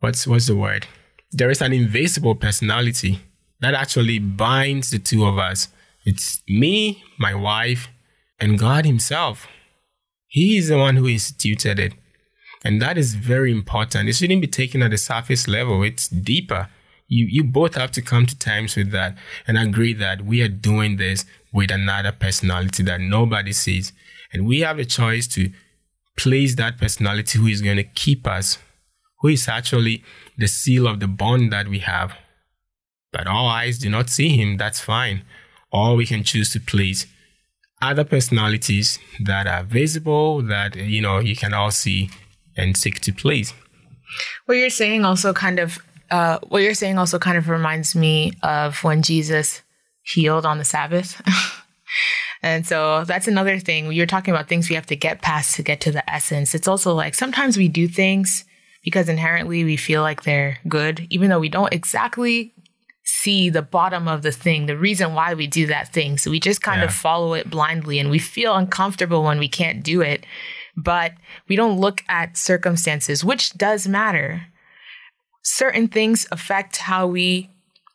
what's 0.00 0.26
what's 0.26 0.48
the 0.48 0.56
word? 0.56 0.86
There 1.30 1.50
is 1.50 1.62
an 1.62 1.72
invisible 1.72 2.34
personality 2.34 3.20
that 3.60 3.74
actually 3.74 4.18
binds 4.18 4.90
the 4.90 4.98
two 4.98 5.24
of 5.24 5.38
us. 5.38 5.68
It's 6.04 6.42
me, 6.48 7.04
my 7.18 7.34
wife, 7.34 7.88
and 8.40 8.58
God 8.58 8.84
Himself. 8.84 9.46
He 10.36 10.58
is 10.58 10.68
the 10.68 10.76
one 10.76 10.96
who 10.96 11.08
instituted 11.08 11.78
it. 11.78 11.94
And 12.62 12.82
that 12.82 12.98
is 12.98 13.14
very 13.14 13.50
important. 13.50 14.06
It 14.06 14.16
shouldn't 14.16 14.42
be 14.42 14.46
taken 14.46 14.82
at 14.82 14.90
the 14.90 14.98
surface 14.98 15.48
level. 15.48 15.82
It's 15.82 16.08
deeper. 16.08 16.68
You 17.08 17.24
you 17.24 17.42
both 17.42 17.74
have 17.74 17.90
to 17.92 18.02
come 18.02 18.26
to 18.26 18.38
terms 18.38 18.76
with 18.76 18.90
that 18.90 19.16
and 19.46 19.56
agree 19.56 19.94
that 19.94 20.26
we 20.26 20.42
are 20.42 20.60
doing 20.70 20.96
this 20.96 21.24
with 21.54 21.70
another 21.70 22.12
personality 22.12 22.82
that 22.82 23.00
nobody 23.00 23.52
sees. 23.52 23.94
And 24.30 24.46
we 24.46 24.60
have 24.60 24.78
a 24.78 24.84
choice 24.84 25.26
to 25.28 25.50
place 26.18 26.54
that 26.56 26.76
personality 26.76 27.38
who 27.38 27.46
is 27.46 27.62
going 27.62 27.78
to 27.78 27.92
keep 28.04 28.26
us, 28.26 28.58
who 29.20 29.28
is 29.28 29.48
actually 29.48 30.04
the 30.36 30.48
seal 30.48 30.86
of 30.86 31.00
the 31.00 31.08
bond 31.08 31.50
that 31.50 31.66
we 31.66 31.78
have. 31.78 32.12
But 33.10 33.26
all 33.26 33.48
eyes 33.48 33.78
do 33.78 33.88
not 33.88 34.10
see 34.10 34.36
him, 34.36 34.58
that's 34.58 34.80
fine. 34.80 35.22
Or 35.72 35.96
we 35.96 36.04
can 36.04 36.24
choose 36.24 36.50
to 36.50 36.60
please 36.60 37.06
other 37.82 38.04
personalities 38.04 38.98
that 39.20 39.46
are 39.46 39.62
visible, 39.62 40.42
that 40.42 40.76
you 40.76 41.00
know 41.00 41.18
you 41.18 41.36
can 41.36 41.52
all 41.54 41.70
see 41.70 42.10
and 42.56 42.76
seek 42.76 43.00
to 43.00 43.12
please. 43.12 43.52
What 44.46 44.54
you're 44.54 44.70
saying 44.70 45.04
also 45.04 45.32
kind 45.32 45.58
of 45.58 45.78
uh, 46.10 46.38
what 46.48 46.62
you're 46.62 46.74
saying 46.74 46.98
also 46.98 47.18
kind 47.18 47.36
of 47.36 47.48
reminds 47.48 47.94
me 47.94 48.32
of 48.42 48.82
when 48.84 49.02
Jesus 49.02 49.62
healed 50.02 50.46
on 50.46 50.58
the 50.58 50.64
Sabbath. 50.64 51.20
and 52.42 52.66
so 52.66 53.04
that's 53.04 53.28
another 53.28 53.58
thing. 53.58 53.90
You're 53.92 54.06
talking 54.06 54.32
about 54.32 54.48
things 54.48 54.68
we 54.68 54.76
have 54.76 54.86
to 54.86 54.96
get 54.96 55.22
past 55.22 55.56
to 55.56 55.62
get 55.62 55.80
to 55.82 55.90
the 55.90 56.08
essence. 56.10 56.54
It's 56.54 56.68
also 56.68 56.94
like 56.94 57.14
sometimes 57.14 57.56
we 57.56 57.68
do 57.68 57.88
things 57.88 58.44
because 58.84 59.08
inherently 59.08 59.64
we 59.64 59.76
feel 59.76 60.02
like 60.02 60.22
they're 60.22 60.58
good, 60.68 61.06
even 61.10 61.28
though 61.28 61.40
we 61.40 61.48
don't 61.48 61.72
exactly 61.72 62.54
see 63.26 63.50
the 63.50 63.62
bottom 63.78 64.06
of 64.08 64.22
the 64.22 64.30
thing, 64.44 64.66
the 64.66 64.76
reason 64.88 65.12
why 65.14 65.34
we 65.34 65.46
do 65.48 65.66
that 65.66 65.92
thing. 65.92 66.16
So 66.18 66.30
we 66.30 66.38
just 66.40 66.62
kind 66.62 66.80
Yeah. 66.80 66.86
of 66.86 66.94
follow 66.94 67.34
it 67.34 67.50
blindly 67.50 67.98
and 67.98 68.08
we 68.10 68.18
feel 68.20 68.54
uncomfortable 68.54 69.22
when 69.24 69.38
we 69.40 69.48
can't 69.48 69.82
do 69.82 70.00
it. 70.00 70.24
But 70.76 71.12
we 71.48 71.56
don't 71.56 71.80
look 71.80 72.02
at 72.08 72.36
circumstances, 72.36 73.24
which 73.24 73.44
does 73.66 73.88
matter. 73.88 74.46
Certain 75.42 75.88
things 75.88 76.26
affect 76.30 76.76
how 76.76 77.06
we 77.06 77.50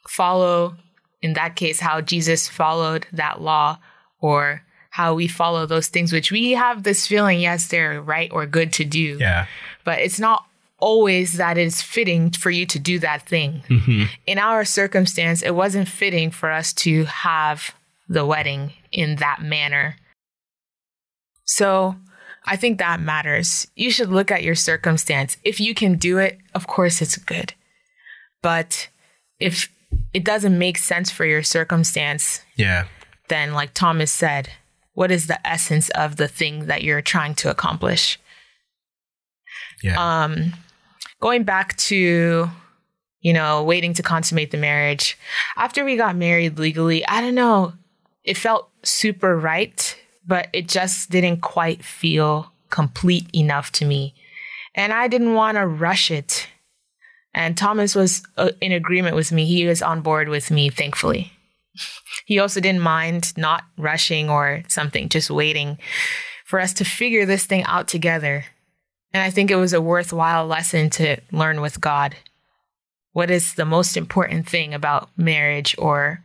follow, 0.10 0.76
in 1.22 1.34
that 1.34 1.56
case, 1.56 1.80
how 1.80 2.02
Jesus 2.02 2.50
followed 2.50 3.06
that 3.14 3.42
law 3.42 3.78
or 4.20 4.64
how 4.90 5.14
we 5.14 5.28
follow 5.28 5.66
those 5.66 5.88
things, 5.88 6.12
which 6.12 6.32
we 6.32 6.52
have 6.52 6.84
this 6.84 7.08
feeling, 7.08 7.40
yes, 7.40 7.68
they're 7.68 8.02
right 8.02 8.30
or 8.34 8.46
good 8.46 8.74
to 8.74 8.84
do 8.84 9.18
Yeah. 9.20 9.46
but 9.86 10.00
it's 10.00 10.20
not 10.20 10.44
always 10.82 11.34
that 11.34 11.58
it's 11.58 11.82
fitting 11.82 12.32
for 12.32 12.50
you 12.52 12.66
to 12.66 12.80
do 12.80 13.00
that 13.00 13.26
thing. 13.28 13.64
In 14.28 14.38
our 14.40 14.66
circumstance, 14.66 15.42
it 15.42 15.56
wasn't 15.56 15.88
fitting 15.88 16.32
for 16.32 16.52
us 16.52 16.74
to 16.74 17.06
have 17.06 17.74
the 18.10 18.26
wedding 18.26 18.74
in 18.92 19.16
that 19.18 19.42
manner. 19.42 19.96
So 21.46 21.96
I 22.46 22.56
think 22.56 22.80
that 22.80 23.00
matters. 23.00 23.68
You 23.76 23.92
should 23.92 24.10
look 24.10 24.32
at 24.32 24.44
your 24.44 24.56
circumstance. 24.56 25.38
If 25.44 25.60
you 25.60 25.74
can 25.74 25.98
do 25.98 26.18
it, 26.18 26.40
of 26.54 26.68
course 26.68 27.02
it's 27.02 27.18
good. 27.18 27.54
But 28.42 28.90
if 29.40 29.70
it 30.14 30.24
doesn't 30.26 30.58
make 30.58 30.78
sense 30.78 31.12
for 31.12 31.26
your 31.26 31.44
circumstance, 31.44 32.42
Yeah. 32.56 32.86
then, 33.28 33.54
like 33.54 33.74
Thomas 33.74 34.12
said, 34.12 34.50
what 34.94 35.12
is 35.12 35.28
the 35.28 35.46
essence 35.48 35.90
of 35.92 36.16
the 36.18 36.28
thing 36.28 36.66
that 36.66 36.84
you're 36.84 37.02
trying 37.02 37.36
to 37.36 37.50
accomplish? 37.50 38.20
Yeah. 39.84 40.24
um 40.24 40.54
going 41.22 41.44
back 41.44 41.78
to 41.78 42.50
you 43.22 43.34
know 43.34 43.64
waiting 43.64 43.94
to 43.94 44.04
consummate 44.04 44.52
the 44.52 44.58
marriage 44.58 45.18
after 45.56 45.86
we 45.86 45.96
got 45.96 46.16
married 46.16 46.60
legally 46.60 47.08
i 47.08 47.22
don't 47.22 47.36
know 47.36 47.74
it 48.24 48.36
felt 48.36 48.70
super 48.84 49.38
right 49.38 49.98
but 50.26 50.48
it 50.54 50.68
just 50.68 51.10
didn't 51.10 51.42
quite 51.42 51.84
feel 51.84 52.52
complete 52.70 53.28
enough 53.34 53.72
to 53.74 53.86
me. 53.86 54.14
And 54.76 54.94
i 54.94 55.08
didn't 55.08 55.34
want 55.34 55.58
to 55.58 55.68
rush 55.68 56.10
it. 56.12 56.48
And 57.34 57.58
thomas 57.58 57.96
was 57.96 58.24
uh, 58.38 58.52
in 58.62 58.72
agreement 58.72 59.16
with 59.16 59.32
me. 59.32 59.46
He 59.46 59.66
was 59.66 59.82
on 59.82 60.02
board 60.02 60.30
with 60.30 60.52
me 60.52 60.70
thankfully. 60.70 61.34
He 62.26 62.40
also 62.40 62.62
didn't 62.62 62.82
mind 62.82 63.36
not 63.38 63.64
rushing 63.78 64.30
or 64.30 64.64
something 64.68 65.10
just 65.10 65.30
waiting 65.30 65.80
for 66.46 66.60
us 66.60 66.72
to 66.74 66.86
figure 66.86 67.26
this 67.26 67.46
thing 67.46 67.64
out 67.64 67.88
together 67.88 68.46
and 69.14 69.22
I 69.24 69.30
think 69.30 69.52
it 69.52 69.56
was 69.56 69.74
a 69.74 69.82
worthwhile 69.82 70.48
lesson 70.48 70.90
to 70.92 71.18
learn 71.32 71.62
with 71.62 71.82
God. 71.82 72.16
What 73.14 73.30
is 73.30 73.56
the 73.56 73.66
most 73.66 73.98
important 73.98 74.48
thing 74.48 74.74
about 74.74 75.10
marriage 75.18 75.76
or, 75.78 76.24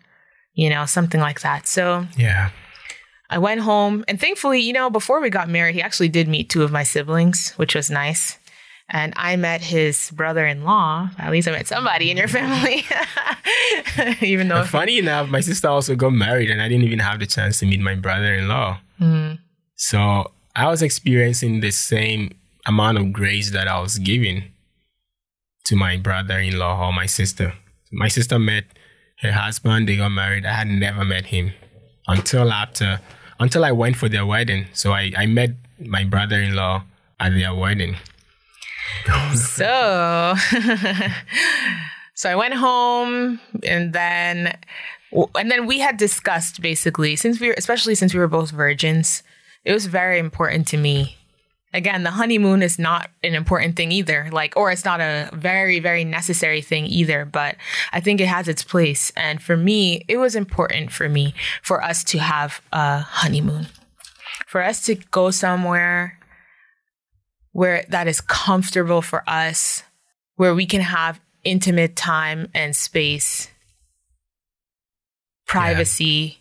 you 0.55 0.71
know, 0.71 0.87
something 0.87 1.21
like 1.21 1.41
that. 1.41 1.67
So 1.67 2.07
yeah. 2.17 2.51
I 3.29 3.39
went 3.39 3.63
home 3.63 4.05
and 4.07 4.21
thankfully, 4.21 4.61
you 4.61 4.73
know, 4.73 4.89
before 4.89 5.21
we 5.21 5.31
got 5.31 5.49
married, 5.49 5.75
he 5.75 5.83
actually 5.83 6.09
did 6.09 6.29
meet 6.29 6.49
two 6.49 6.63
of 6.63 6.71
my 6.71 6.85
siblings, 6.85 7.53
which 7.57 7.75
was 7.75 7.91
nice. 7.91 8.39
And 8.89 9.13
I 9.17 9.35
met 9.35 9.63
his 9.63 10.13
brother 10.13 10.47
in 10.47 10.63
law. 10.63 11.11
At 11.19 11.33
least 11.33 11.49
I 11.49 11.51
met 11.51 11.67
somebody 11.67 12.09
in 12.13 12.17
your 12.17 12.29
family. 12.29 12.85
Even 14.21 14.47
though, 14.47 14.63
funny 14.63 14.99
enough, 14.99 15.29
my 15.29 15.41
sister 15.41 15.69
also 15.69 15.97
got 15.97 16.13
married 16.13 16.51
and 16.53 16.63
I 16.63 16.69
didn't 16.69 16.85
even 16.85 17.01
have 17.01 17.19
the 17.19 17.27
chance 17.27 17.59
to 17.59 17.67
meet 17.67 17.81
my 17.81 17.97
brother 17.97 18.33
in 18.33 18.47
law. 18.47 18.79
Mm, 19.01 19.41
So 19.75 20.31
I 20.55 20.69
was 20.69 20.83
experiencing 20.83 21.61
the 21.61 21.73
same 21.73 22.31
amount 22.67 22.99
of 22.99 23.13
grace 23.13 23.51
that 23.53 23.69
I 23.69 23.81
was 23.81 23.99
giving 23.99 24.45
to 25.65 25.77
my 25.77 25.97
brother 25.97 26.39
in 26.39 26.59
law 26.59 26.87
or 26.87 26.93
my 26.93 27.07
sister. 27.07 27.55
My 27.93 28.09
sister 28.09 28.39
met 28.39 28.65
her 29.21 29.33
husband, 29.33 29.89
they 29.89 29.97
got 29.97 30.11
married. 30.11 30.45
I 30.45 30.53
had 30.53 30.69
never 30.69 31.05
met 31.05 31.27
him 31.27 31.53
until 32.07 32.53
after, 32.53 33.01
until 33.41 33.65
I 33.65 33.73
went 33.73 33.97
for 33.97 34.09
their 34.09 34.27
wedding. 34.27 34.67
So 34.73 34.93
I, 34.93 35.13
I 35.17 35.27
met 35.27 35.51
my 35.79 36.05
brother 36.05 36.41
in 36.41 36.55
law 36.55 36.85
at 37.19 37.31
their 37.31 37.55
wedding. 37.55 37.97
so 39.35 40.35
so 42.15 42.31
i 42.31 42.35
went 42.35 42.55
home 42.55 43.41
and 43.65 43.93
then 43.93 44.57
and 45.35 45.51
then 45.51 45.67
we 45.67 45.79
had 45.79 45.97
discussed 45.97 46.61
basically 46.61 47.17
since 47.17 47.41
we 47.41 47.49
were 47.49 47.55
especially 47.57 47.95
since 47.95 48.15
we 48.15 48.21
were 48.21 48.29
both 48.29 48.51
virgins 48.51 49.23
it 49.65 49.73
was 49.73 49.87
very 49.87 50.19
important 50.19 50.67
to 50.67 50.77
me 50.77 51.17
again 51.75 52.03
the 52.03 52.11
honeymoon 52.11 52.63
is 52.63 52.79
not 52.79 53.11
an 53.23 53.35
important 53.35 53.77
thing 53.77 53.93
either 53.93 54.29
like 54.33 54.57
or 54.57 54.71
it's 54.71 54.85
not 54.85 55.01
a 55.01 55.29
very 55.33 55.81
very 55.81 56.05
necessary 56.05 56.63
thing 56.63 56.87
either 56.87 57.25
but 57.25 57.57
i 57.93 58.01
think 58.01 58.21
it 58.21 58.29
has 58.29 58.49
its 58.49 58.63
place. 58.65 59.13
And 59.17 59.43
for 59.43 59.57
me 59.57 60.05
it 60.09 60.17
was 60.17 60.35
important 60.35 60.93
for 60.93 61.09
me 61.09 61.35
for 61.63 61.83
us 61.83 62.05
to 62.05 62.19
have 62.19 62.61
a 62.73 63.01
honeymoon. 63.01 63.67
For 64.47 64.63
us 64.63 64.85
to 64.87 64.95
go 64.95 65.31
somewhere 65.31 66.19
where 67.53 67.87
that 67.89 68.07
is 68.07 68.21
comfortable 68.21 69.01
for 69.01 69.25
us, 69.27 69.83
where 70.37 70.55
we 70.55 70.67
can 70.67 70.83
have 70.83 71.19
intimate 71.43 71.97
time 71.97 72.51
and 72.55 72.77
space, 72.77 73.49
privacy, 75.47 76.39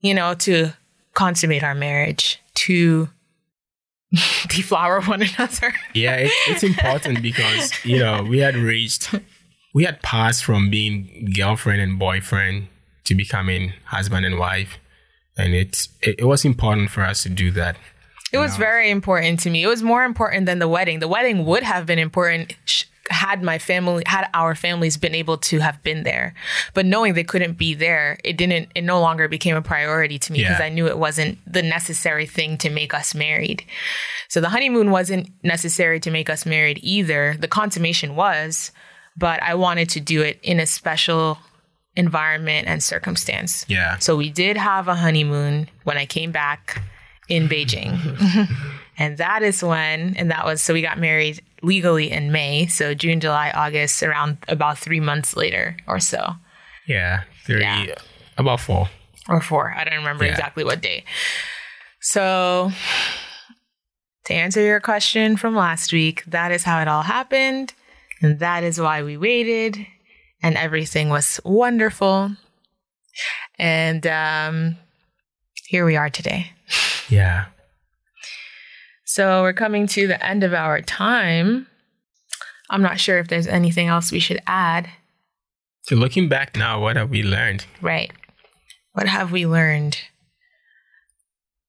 you 0.00 0.14
know, 0.14 0.32
to 0.32 0.70
consummate 1.12 1.62
our 1.62 1.74
marriage, 1.74 2.40
to 2.54 3.10
deflower 4.48 5.00
one 5.02 5.22
another. 5.22 5.72
Yeah, 5.94 6.16
it, 6.16 6.32
it's 6.48 6.62
important 6.62 7.22
because, 7.22 7.72
you 7.84 7.98
know, 7.98 8.22
we 8.22 8.38
had 8.38 8.56
reached, 8.56 9.14
we 9.72 9.84
had 9.84 10.02
passed 10.02 10.44
from 10.44 10.70
being 10.70 11.30
girlfriend 11.34 11.80
and 11.80 11.98
boyfriend 11.98 12.68
to 13.04 13.14
becoming 13.14 13.72
husband 13.86 14.26
and 14.26 14.38
wife. 14.38 14.78
And 15.36 15.54
it's, 15.54 15.88
it, 16.02 16.16
it 16.20 16.24
was 16.24 16.44
important 16.44 16.90
for 16.90 17.02
us 17.02 17.22
to 17.22 17.28
do 17.28 17.50
that. 17.52 17.76
It 18.32 18.38
was 18.38 18.56
very 18.56 18.90
important 18.90 19.40
to 19.40 19.50
me. 19.50 19.64
It 19.64 19.66
was 19.66 19.82
more 19.82 20.04
important 20.04 20.46
than 20.46 20.60
the 20.60 20.68
wedding. 20.68 21.00
The 21.00 21.08
wedding 21.08 21.44
would 21.46 21.64
have 21.64 21.84
been 21.84 21.98
important 21.98 22.54
had 23.10 23.42
my 23.42 23.58
family, 23.58 24.02
had 24.06 24.28
our 24.34 24.54
families 24.54 24.96
been 24.96 25.14
able 25.14 25.36
to 25.38 25.58
have 25.58 25.82
been 25.82 26.04
there. 26.04 26.32
But 26.74 26.86
knowing 26.86 27.14
they 27.14 27.24
couldn't 27.24 27.58
be 27.58 27.74
there, 27.74 28.18
it 28.24 28.36
didn't, 28.36 28.68
it 28.74 28.82
no 28.82 29.00
longer 29.00 29.28
became 29.28 29.56
a 29.56 29.62
priority 29.62 30.18
to 30.20 30.32
me 30.32 30.38
because 30.40 30.58
Yeah. 30.60 30.66
I 30.66 30.68
knew 30.68 30.86
it 30.86 30.98
wasn't 30.98 31.38
the 31.52 31.62
necessary 31.62 32.26
thing 32.26 32.56
to 32.58 32.70
make 32.70 32.94
us 32.94 33.14
married. 33.14 33.64
So 34.28 34.40
the 34.40 34.48
honeymoon 34.50 34.90
wasn't 34.90 35.30
necessary 35.42 35.98
to 36.00 36.10
make 36.10 36.30
us 36.30 36.46
married 36.46 36.78
either. 36.82 37.36
The 37.38 37.48
consummation 37.48 38.14
was, 38.14 38.70
but 39.16 39.42
I 39.42 39.54
wanted 39.56 39.88
to 39.90 40.00
do 40.00 40.22
it 40.22 40.38
in 40.42 40.60
a 40.60 40.66
special 40.66 41.38
environment 41.96 42.68
and 42.68 42.82
circumstance. 42.82 43.66
Yeah. 43.68 43.98
So 43.98 44.16
we 44.16 44.30
did 44.30 44.56
have 44.56 44.86
a 44.86 44.94
honeymoon 44.94 45.68
when 45.82 45.98
I 45.98 46.06
came 46.06 46.30
back 46.30 46.80
in 47.28 47.48
Beijing. 47.48 47.98
and 49.00 49.16
that 49.18 49.42
is 49.42 49.62
when, 49.64 50.14
and 50.16 50.30
that 50.30 50.44
was, 50.44 50.60
so 50.62 50.72
we 50.74 50.82
got 50.82 50.98
married 50.98 51.42
legally 51.62 52.10
in 52.10 52.30
May. 52.30 52.66
So 52.66 52.94
June, 52.94 53.18
July, 53.20 53.50
August, 53.54 54.02
around 54.02 54.38
about 54.46 54.78
three 54.78 55.00
months 55.00 55.34
later 55.36 55.76
or 55.88 55.98
so, 56.00 56.34
Yeah. 56.86 57.22
Three, 57.46 57.62
Yeah. 57.62 57.94
about 58.38 58.60
four. 58.60 58.88
or 59.28 59.40
four. 59.40 59.72
I 59.76 59.84
don't 59.84 59.98
remember 59.98 60.24
Yeah. 60.24 60.30
exactly 60.32 60.64
what 60.64 60.80
day. 60.80 61.04
So 62.00 62.70
to 64.24 64.34
answer 64.34 64.60
your 64.60 64.80
question 64.80 65.36
from 65.36 65.54
last 65.54 65.92
week, 65.92 66.24
that 66.26 66.50
is 66.52 66.64
how 66.64 66.80
it 66.80 66.88
all 66.88 67.02
happened. 67.02 67.74
And 68.22 68.38
that 68.40 68.64
is 68.64 68.80
why 68.80 69.02
we 69.02 69.16
waited. 69.16 69.86
And 70.42 70.56
everything 70.56 71.08
was 71.10 71.40
wonderful. 71.44 72.34
And 73.58 74.06
um, 74.06 74.76
here 75.66 75.84
we 75.84 75.96
are 75.96 76.10
today. 76.10 76.52
Yeah. 77.08 77.46
So 79.20 79.42
we're 79.42 79.52
coming 79.52 79.86
to 79.88 80.06
the 80.06 80.26
end 80.26 80.44
of 80.44 80.54
our 80.54 80.80
time. 80.80 81.66
I'm 82.70 82.80
not 82.80 82.98
sure 82.98 83.18
if 83.18 83.28
there's 83.28 83.46
anything 83.46 83.86
else 83.86 84.10
we 84.10 84.18
should 84.18 84.40
add. 84.46 84.88
So 85.82 85.94
looking 85.94 86.26
back 86.26 86.56
now, 86.56 86.80
what 86.80 86.96
have 86.96 87.10
we 87.10 87.22
learned? 87.22 87.66
Right. 87.82 88.10
What 88.94 89.08
have 89.08 89.30
we 89.30 89.46
learned? 89.46 89.98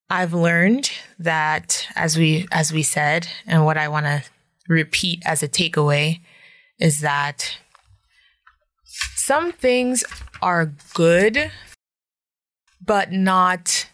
I've 0.10 0.34
learned 0.34 0.92
that 1.20 1.88
as 1.94 2.16
we 2.16 2.48
as 2.54 2.72
we 2.72 2.84
said 2.84 3.28
and 3.46 3.66
what 3.66 3.78
I 3.78 3.90
want 3.90 4.06
to 4.06 4.24
repeat 4.70 5.22
as 5.26 5.44
a 5.44 5.50
takeaway 5.50 6.22
is 6.80 7.02
that 7.02 7.58
some 8.86 9.52
things 9.52 10.06
are 10.42 10.72
good 10.94 11.52
but 12.82 13.12
not 13.12 13.88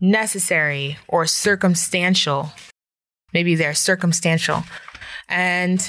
necessary 0.00 0.98
or 1.08 1.26
circumstantial. 1.26 2.52
Maybe 3.32 3.54
they're 3.54 3.74
circumstantial. 3.74 4.64
And 5.28 5.88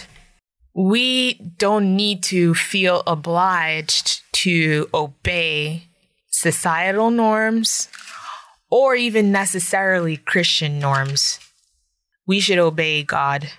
we 0.73 1.35
don't 1.57 1.95
need 1.95 2.23
to 2.23 2.53
feel 2.53 3.03
obliged 3.07 4.21
to 4.33 4.89
obey 4.93 5.87
societal 6.29 7.11
norms 7.11 7.89
or 8.69 8.95
even 8.95 9.31
necessarily 9.31 10.17
Christian 10.17 10.79
norms. 10.79 11.39
We 12.27 12.39
should 12.39 12.59
obey 12.59 13.03
God. 13.03 13.49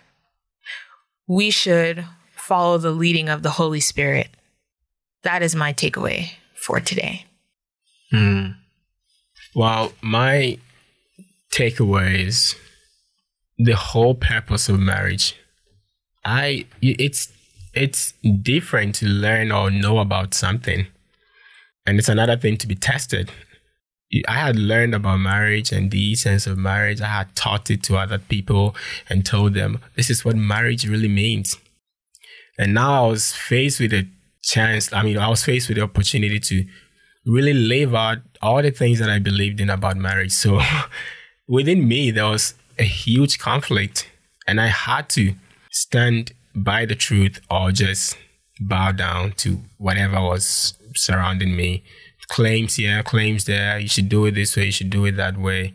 we 1.28 1.50
should 1.50 2.04
follow 2.34 2.78
the 2.78 2.90
leading 2.90 3.28
of 3.28 3.42
the 3.42 3.50
Holy 3.50 3.80
Spirit. 3.80 4.28
That 5.22 5.42
is 5.42 5.54
my 5.54 5.72
takeaway 5.72 6.32
for 6.54 6.80
today. 6.80 7.26
Hmm. 8.10 8.48
Well, 9.54 9.92
my 10.00 10.58
takeaway 11.52 12.26
is 12.26 12.54
the 13.58 13.76
whole 13.76 14.14
purpose 14.14 14.68
of 14.68 14.80
marriage. 14.80 15.36
I 16.24 16.66
it's 16.80 17.32
it's 17.74 18.12
different 18.42 18.94
to 18.96 19.06
learn 19.06 19.52
or 19.52 19.70
know 19.70 19.98
about 19.98 20.34
something, 20.34 20.86
and 21.86 21.98
it's 21.98 22.08
another 22.08 22.36
thing 22.36 22.56
to 22.58 22.66
be 22.66 22.74
tested. 22.74 23.30
I 24.28 24.34
had 24.34 24.56
learned 24.56 24.94
about 24.94 25.18
marriage 25.18 25.72
and 25.72 25.90
the 25.90 26.12
essence 26.12 26.46
of 26.46 26.58
marriage. 26.58 27.00
I 27.00 27.06
had 27.06 27.34
taught 27.34 27.70
it 27.70 27.82
to 27.84 27.96
other 27.96 28.18
people 28.18 28.76
and 29.08 29.24
told 29.24 29.54
them 29.54 29.80
this 29.96 30.10
is 30.10 30.22
what 30.24 30.36
marriage 30.36 30.86
really 30.86 31.08
means. 31.08 31.56
And 32.58 32.74
now 32.74 33.04
I 33.04 33.08
was 33.08 33.32
faced 33.32 33.80
with 33.80 33.94
a 33.94 34.06
chance. 34.42 34.92
I 34.92 35.02
mean, 35.02 35.16
I 35.16 35.28
was 35.28 35.42
faced 35.42 35.68
with 35.68 35.78
the 35.78 35.82
opportunity 35.82 36.38
to 36.40 36.66
really 37.24 37.54
live 37.54 37.94
out 37.94 38.18
all 38.42 38.62
the 38.62 38.70
things 38.70 38.98
that 38.98 39.08
I 39.08 39.18
believed 39.18 39.60
in 39.60 39.70
about 39.70 39.96
marriage. 39.96 40.32
So 40.32 40.60
within 41.48 41.86
me, 41.86 42.10
there 42.10 42.26
was 42.26 42.54
a 42.78 42.84
huge 42.84 43.38
conflict, 43.38 44.10
and 44.46 44.60
I 44.60 44.66
had 44.66 45.08
to 45.10 45.34
stand 45.70 46.32
by 46.54 46.84
the 46.84 46.94
truth 46.94 47.40
or 47.50 47.72
just 47.72 48.18
bow 48.60 48.92
down 48.92 49.32
to 49.32 49.60
whatever 49.78 50.20
was 50.20 50.74
surrounding 50.94 51.56
me. 51.56 51.82
Claims 52.28 52.76
here, 52.76 53.02
claims 53.02 53.44
there. 53.44 53.78
You 53.78 53.88
should 53.88 54.08
do 54.08 54.24
it 54.26 54.32
this 54.32 54.56
way. 54.56 54.66
You 54.66 54.72
should 54.72 54.90
do 54.90 55.04
it 55.04 55.16
that 55.16 55.36
way. 55.36 55.74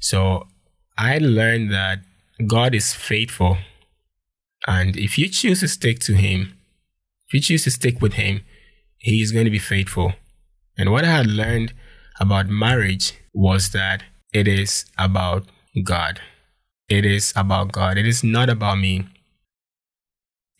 So 0.00 0.46
I 0.96 1.18
learned 1.18 1.72
that 1.72 2.00
God 2.46 2.74
is 2.74 2.94
faithful. 2.94 3.58
And 4.66 4.96
if 4.96 5.18
you 5.18 5.28
choose 5.28 5.60
to 5.60 5.68
stick 5.68 5.98
to 6.00 6.14
Him, 6.14 6.56
if 7.28 7.34
you 7.34 7.40
choose 7.40 7.64
to 7.64 7.70
stick 7.70 8.00
with 8.00 8.14
Him, 8.14 8.42
He 8.98 9.20
is 9.20 9.32
going 9.32 9.44
to 9.44 9.50
be 9.50 9.58
faithful. 9.58 10.14
And 10.78 10.90
what 10.90 11.04
I 11.04 11.08
had 11.08 11.26
learned 11.26 11.74
about 12.20 12.48
marriage 12.48 13.14
was 13.32 13.70
that 13.70 14.04
it 14.32 14.46
is 14.46 14.84
about 14.98 15.46
God. 15.82 16.20
It 16.88 17.04
is 17.04 17.32
about 17.34 17.72
God. 17.72 17.96
It 17.96 18.06
is 18.06 18.22
not 18.22 18.48
about 18.48 18.78
me. 18.78 19.06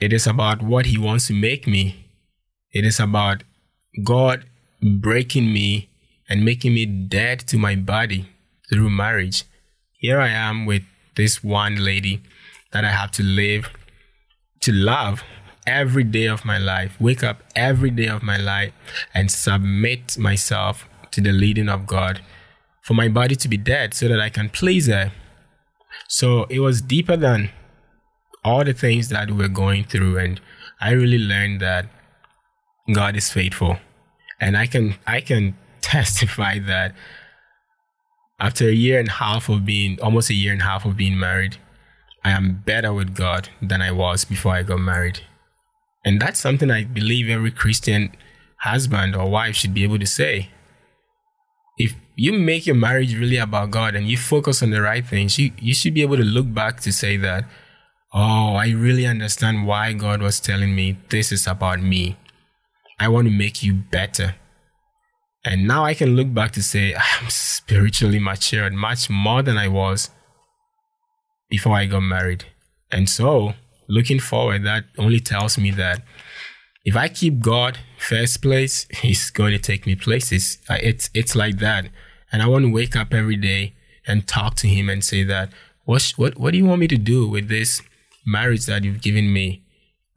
It 0.00 0.12
is 0.12 0.26
about 0.26 0.62
what 0.62 0.86
He 0.86 0.96
wants 0.96 1.26
to 1.26 1.34
make 1.34 1.66
me. 1.66 2.06
It 2.72 2.84
is 2.84 2.98
about 2.98 3.42
God 4.02 4.44
breaking 4.82 5.52
me 5.52 5.90
and 6.28 6.44
making 6.44 6.74
me 6.74 6.86
dead 6.86 7.40
to 7.40 7.58
my 7.58 7.76
body 7.76 8.28
through 8.68 8.90
marriage. 8.90 9.44
Here 9.92 10.20
I 10.20 10.28
am 10.28 10.64
with 10.64 10.82
this 11.16 11.44
one 11.44 11.84
lady 11.84 12.22
that 12.72 12.84
I 12.84 12.90
have 12.90 13.10
to 13.12 13.22
live, 13.22 13.68
to 14.60 14.72
love 14.72 15.22
every 15.66 16.04
day 16.04 16.26
of 16.26 16.44
my 16.44 16.56
life, 16.56 16.96
wake 17.00 17.22
up 17.22 17.42
every 17.54 17.90
day 17.90 18.06
of 18.06 18.22
my 18.22 18.36
life, 18.36 18.72
and 19.12 19.30
submit 19.30 20.16
myself 20.16 20.88
to 21.12 21.20
the 21.20 21.32
leading 21.32 21.68
of 21.68 21.86
God 21.86 22.20
for 22.82 22.94
my 22.94 23.08
body 23.08 23.36
to 23.36 23.48
be 23.48 23.56
dead 23.56 23.94
so 23.94 24.08
that 24.08 24.20
I 24.20 24.30
can 24.30 24.48
please 24.48 24.86
her. 24.86 25.12
So 26.08 26.44
it 26.44 26.60
was 26.60 26.80
deeper 26.80 27.16
than 27.16 27.50
all 28.44 28.64
the 28.64 28.72
things 28.72 29.08
that 29.10 29.30
we 29.30 29.36
were 29.36 29.48
going 29.48 29.84
through. 29.84 30.18
And 30.18 30.40
I 30.80 30.92
really 30.92 31.18
learned 31.18 31.60
that 31.60 31.86
God 32.92 33.16
is 33.16 33.30
faithful. 33.30 33.78
And 34.40 34.56
I 34.56 34.66
can 34.66 34.96
I 35.06 35.20
can 35.20 35.56
testify 35.80 36.58
that 36.60 36.94
after 38.38 38.68
a 38.68 38.72
year 38.72 38.98
and 38.98 39.08
a 39.08 39.12
half 39.12 39.48
of 39.48 39.66
being 39.66 40.00
almost 40.00 40.30
a 40.30 40.34
year 40.34 40.52
and 40.52 40.62
a 40.62 40.64
half 40.64 40.84
of 40.86 40.96
being 40.96 41.18
married, 41.18 41.58
I 42.24 42.30
am 42.30 42.62
better 42.64 42.92
with 42.92 43.14
God 43.14 43.50
than 43.60 43.82
I 43.82 43.92
was 43.92 44.24
before 44.24 44.54
I 44.54 44.62
got 44.62 44.80
married. 44.80 45.20
And 46.04 46.20
that's 46.20 46.40
something 46.40 46.70
I 46.70 46.84
believe 46.84 47.28
every 47.28 47.50
Christian 47.50 48.14
husband 48.60 49.14
or 49.14 49.30
wife 49.30 49.56
should 49.56 49.74
be 49.74 49.84
able 49.84 49.98
to 49.98 50.06
say. 50.06 50.50
If 51.80 51.94
you 52.14 52.34
make 52.34 52.66
your 52.66 52.76
marriage 52.76 53.14
really 53.14 53.38
about 53.38 53.70
God 53.70 53.94
and 53.94 54.06
you 54.06 54.18
focus 54.18 54.62
on 54.62 54.68
the 54.68 54.82
right 54.82 55.06
things, 55.06 55.38
you, 55.38 55.52
you 55.58 55.72
should 55.72 55.94
be 55.94 56.02
able 56.02 56.18
to 56.18 56.22
look 56.22 56.52
back 56.52 56.80
to 56.80 56.92
say 56.92 57.16
that, 57.16 57.44
oh, 58.12 58.54
I 58.54 58.68
really 58.72 59.06
understand 59.06 59.66
why 59.66 59.94
God 59.94 60.20
was 60.20 60.40
telling 60.40 60.74
me 60.74 60.98
this 61.08 61.32
is 61.32 61.46
about 61.46 61.80
me. 61.80 62.18
I 62.98 63.08
want 63.08 63.28
to 63.28 63.32
make 63.32 63.62
you 63.62 63.72
better. 63.72 64.34
And 65.42 65.66
now 65.66 65.86
I 65.86 65.94
can 65.94 66.16
look 66.16 66.34
back 66.34 66.52
to 66.52 66.62
say, 66.62 66.92
ah, 66.94 67.18
I'm 67.22 67.30
spiritually 67.30 68.18
matured 68.18 68.74
much 68.74 69.08
more 69.08 69.42
than 69.42 69.56
I 69.56 69.68
was 69.68 70.10
before 71.48 71.74
I 71.74 71.86
got 71.86 72.00
married. 72.00 72.44
And 72.92 73.08
so, 73.08 73.54
looking 73.88 74.20
forward, 74.20 74.64
that 74.64 74.84
only 74.98 75.20
tells 75.20 75.56
me 75.56 75.70
that 75.70 76.02
if 76.84 76.96
I 76.96 77.08
keep 77.08 77.40
God 77.40 77.78
first 77.98 78.42
place, 78.42 78.86
He's 79.02 79.30
going 79.30 79.52
to 79.52 79.58
take 79.58 79.86
me 79.86 79.94
places. 79.96 80.58
It's, 80.68 81.10
it's 81.14 81.36
like 81.36 81.58
that. 81.58 81.88
And 82.32 82.42
I 82.42 82.46
want 82.46 82.64
to 82.64 82.72
wake 82.72 82.96
up 82.96 83.12
every 83.12 83.36
day 83.36 83.74
and 84.06 84.26
talk 84.26 84.54
to 84.56 84.68
him 84.68 84.88
and 84.88 85.04
say 85.04 85.24
that, 85.24 85.50
what, 85.84 86.12
what, 86.16 86.38
what 86.38 86.52
do 86.52 86.58
you 86.58 86.64
want 86.64 86.80
me 86.80 86.88
to 86.88 86.96
do 86.96 87.28
with 87.28 87.48
this 87.48 87.82
marriage 88.26 88.66
that 88.66 88.84
you've 88.84 89.02
given 89.02 89.32
me? 89.32 89.62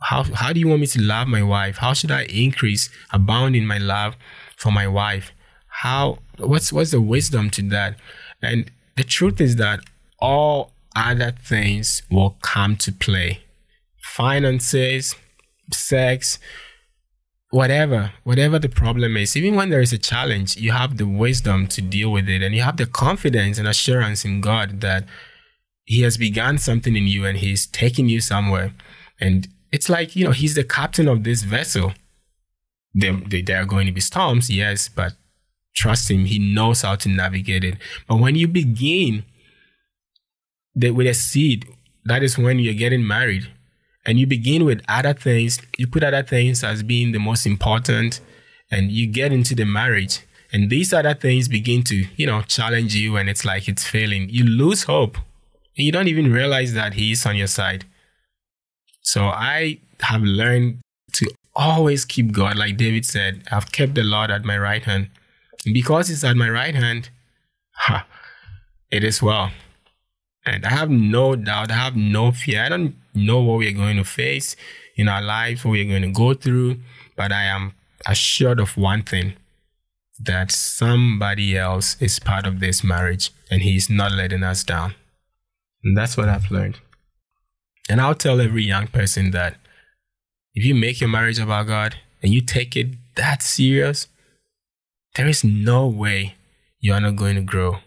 How, 0.02 0.24
how 0.24 0.54
do 0.54 0.60
you 0.60 0.68
want 0.68 0.82
me 0.82 0.88
to 0.88 1.02
love 1.02 1.28
my 1.28 1.42
wife? 1.42 1.78
How 1.78 1.94
should 1.94 2.12
I 2.12 2.24
increase, 2.24 2.90
abound 3.12 3.56
in 3.56 3.66
my 3.66 3.78
love 3.78 4.16
for 4.58 4.72
my 4.72 4.88
wife? 4.88 5.32
How, 5.68 6.20
what's, 6.38 6.72
what's 6.72 6.92
the 6.92 7.02
wisdom 7.02 7.50
to 7.52 7.62
that? 7.70 7.98
And 8.42 8.70
the 8.96 9.04
truth 9.04 9.42
is 9.42 9.56
that 9.56 9.80
all 10.20 10.74
other 10.96 11.32
things 11.32 12.04
will 12.12 12.38
come 12.42 12.76
to 12.78 12.92
play. 12.92 13.40
Finances, 14.02 15.16
sex, 15.72 16.40
whatever, 17.54 18.12
whatever 18.24 18.58
the 18.58 18.68
problem 18.68 19.16
is, 19.16 19.38
even 19.38 19.56
when 19.56 19.70
there 19.70 19.82
is 19.82 19.94
a 19.94 19.98
challenge, 19.98 20.58
you 20.58 20.72
have 20.72 20.98
the 20.98 21.08
wisdom 21.08 21.68
to 21.68 21.82
deal 21.82 22.12
with 22.12 22.28
it 22.28 22.42
and 22.42 22.56
you 22.56 22.64
have 22.64 22.78
the 22.78 22.88
confidence 22.88 23.60
and 23.60 23.68
assurance 23.68 24.26
in 24.26 24.42
God 24.42 24.82
that 24.82 25.06
He 25.86 26.02
has 26.02 26.18
begun 26.18 26.58
something 26.58 26.96
in 26.96 27.06
you 27.06 27.26
and 27.26 27.38
He's 27.38 27.68
taking 27.68 28.10
you 28.10 28.22
somewhere. 28.22 28.74
And 29.20 29.48
it's 29.72 29.88
like, 29.88 30.16
you 30.16 30.26
know, 30.26 30.32
He's 30.32 30.56
the 30.56 30.64
captain 30.64 31.08
of 31.08 31.24
this 31.24 31.44
vessel. 31.44 31.94
There, 32.96 33.22
there 33.46 33.62
are 33.62 33.66
going 33.66 33.86
to 33.86 33.92
be 33.92 34.02
storms, 34.02 34.50
yes, 34.50 34.90
but 34.90 35.14
trust 35.76 36.10
Him, 36.10 36.26
He 36.26 36.40
knows 36.40 36.82
how 36.82 36.96
to 36.96 37.10
navigate 37.10 37.64
it. 37.64 37.78
But 38.08 38.18
when 38.18 38.34
you 38.34 38.48
begin 38.48 39.26
the, 40.74 40.90
with 40.90 41.06
a 41.06 41.14
seed, 41.14 41.68
that 42.06 42.24
is 42.24 42.36
when 42.36 42.58
you're 42.58 42.74
getting 42.74 43.06
married 43.06 43.48
and 44.06 44.20
you 44.20 44.28
begin 44.28 44.66
with 44.66 44.82
other 44.88 45.14
things, 45.14 45.60
you 45.78 45.88
put 45.88 46.04
other 46.04 46.24
things 46.24 46.64
as 46.64 46.84
being 46.84 47.12
the 47.12 47.20
most 47.20 47.46
important, 47.46 48.20
and 48.70 48.92
you 48.92 49.08
get 49.08 49.32
into 49.32 49.56
the 49.56 49.66
marriage, 49.66 50.22
and 50.52 50.70
these 50.70 50.94
other 50.94 51.14
things 51.14 51.48
begin 51.48 51.84
to, 51.84 52.06
you 52.16 52.26
know, 52.26 52.42
challenge 52.42 52.96
you, 52.96 53.18
and 53.18 53.30
it's 53.30 53.46
like 53.46 53.68
it's 53.68 53.86
failing. 53.86 54.30
You 54.30 54.46
lose 54.46 54.84
hope, 54.84 55.16
and 55.16 55.86
you 55.86 55.92
don't 55.92 56.08
even 56.08 56.32
realize 56.32 56.74
that 56.74 56.94
He 56.94 57.12
is 57.12 57.26
on 57.26 57.36
your 57.36 57.48
side. 57.48 57.86
So 59.02 59.26
I 59.26 59.80
have 60.02 60.22
learned 60.22 60.80
to 61.14 61.30
always 61.56 62.06
keep 62.06 62.32
God, 62.32 62.58
like 62.58 62.78
David 62.78 63.06
said, 63.06 63.44
I've 63.52 63.72
kept 63.72 63.96
the 63.96 64.04
Lord 64.04 64.32
at 64.32 64.44
my 64.44 64.58
right 64.58 64.84
hand. 64.84 65.10
And 65.66 65.74
because 65.74 66.08
He's 66.08 66.24
at 66.24 66.36
my 66.36 66.50
right 66.50 66.76
hand, 66.76 67.10
ha, 67.72 68.06
it 68.92 69.04
is 69.04 69.22
well. 69.22 69.52
And 70.46 70.66
I 70.66 70.70
have 70.70 70.90
no 70.90 71.36
doubt, 71.36 71.72
I 71.72 71.76
have 71.76 71.96
no 71.96 72.32
fear. 72.32 72.64
I 72.64 72.70
don't 72.70 72.96
know 73.14 73.40
what 73.40 73.58
we're 73.60 73.74
going 73.74 73.98
to 73.98 74.04
face 74.04 74.56
in 74.96 75.08
our 75.08 75.22
lives, 75.22 75.64
what 75.64 75.72
we're 75.72 75.90
going 75.90 76.04
to 76.04 76.12
go 76.12 76.34
through, 76.34 76.78
but 77.16 77.32
I 77.32 77.44
am 77.44 77.74
assured 78.08 78.60
of 78.60 78.78
one 78.78 79.04
thing 79.04 79.34
that 80.20 80.52
somebody 80.52 81.58
else 81.58 81.98
is 82.02 82.20
part 82.20 82.46
of 82.46 82.60
this 82.60 82.84
marriage 82.84 83.32
and 83.50 83.62
he's 83.62 83.90
not 83.90 84.12
letting 84.12 84.44
us 84.44 84.64
down. 84.64 84.94
And 85.84 85.98
that's 85.98 86.16
what 86.16 86.30
I've 86.30 86.52
learned. 86.52 86.80
And 87.90 88.00
I'll 88.00 88.16
tell 88.16 88.40
every 88.40 88.64
young 88.64 88.88
person 88.88 89.32
that 89.32 89.58
if 90.54 90.64
you 90.64 90.76
make 90.76 91.02
your 91.02 91.10
marriage 91.10 91.40
about 91.40 91.68
God 91.68 91.96
and 92.22 92.34
you 92.34 92.42
take 92.42 92.78
it 92.78 92.88
that 93.16 93.42
serious, 93.42 94.08
there 95.16 95.28
is 95.28 95.44
no 95.44 95.88
way 95.88 96.36
you're 96.80 97.00
not 97.00 97.16
going 97.16 97.36
to 97.36 97.42
grow. 97.42 97.80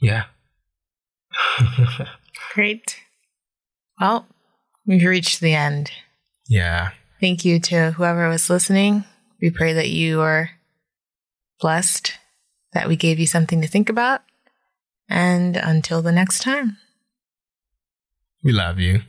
Yeah. 0.00 0.24
Great. 2.54 3.00
Well, 4.00 4.26
we've 4.86 5.04
reached 5.04 5.40
the 5.40 5.54
end. 5.54 5.90
Yeah. 6.48 6.90
Thank 7.20 7.44
you 7.44 7.58
to 7.60 7.92
whoever 7.92 8.28
was 8.28 8.50
listening. 8.50 9.04
We 9.40 9.50
pray 9.50 9.72
that 9.72 9.88
you 9.88 10.20
are 10.20 10.50
blessed, 11.60 12.18
that 12.72 12.88
we 12.88 12.96
gave 12.96 13.18
you 13.18 13.26
something 13.26 13.60
to 13.62 13.68
think 13.68 13.88
about. 13.88 14.22
And 15.08 15.56
until 15.56 16.02
the 16.02 16.12
next 16.12 16.42
time, 16.42 16.78
we 18.42 18.52
love 18.52 18.78
you. 18.78 19.02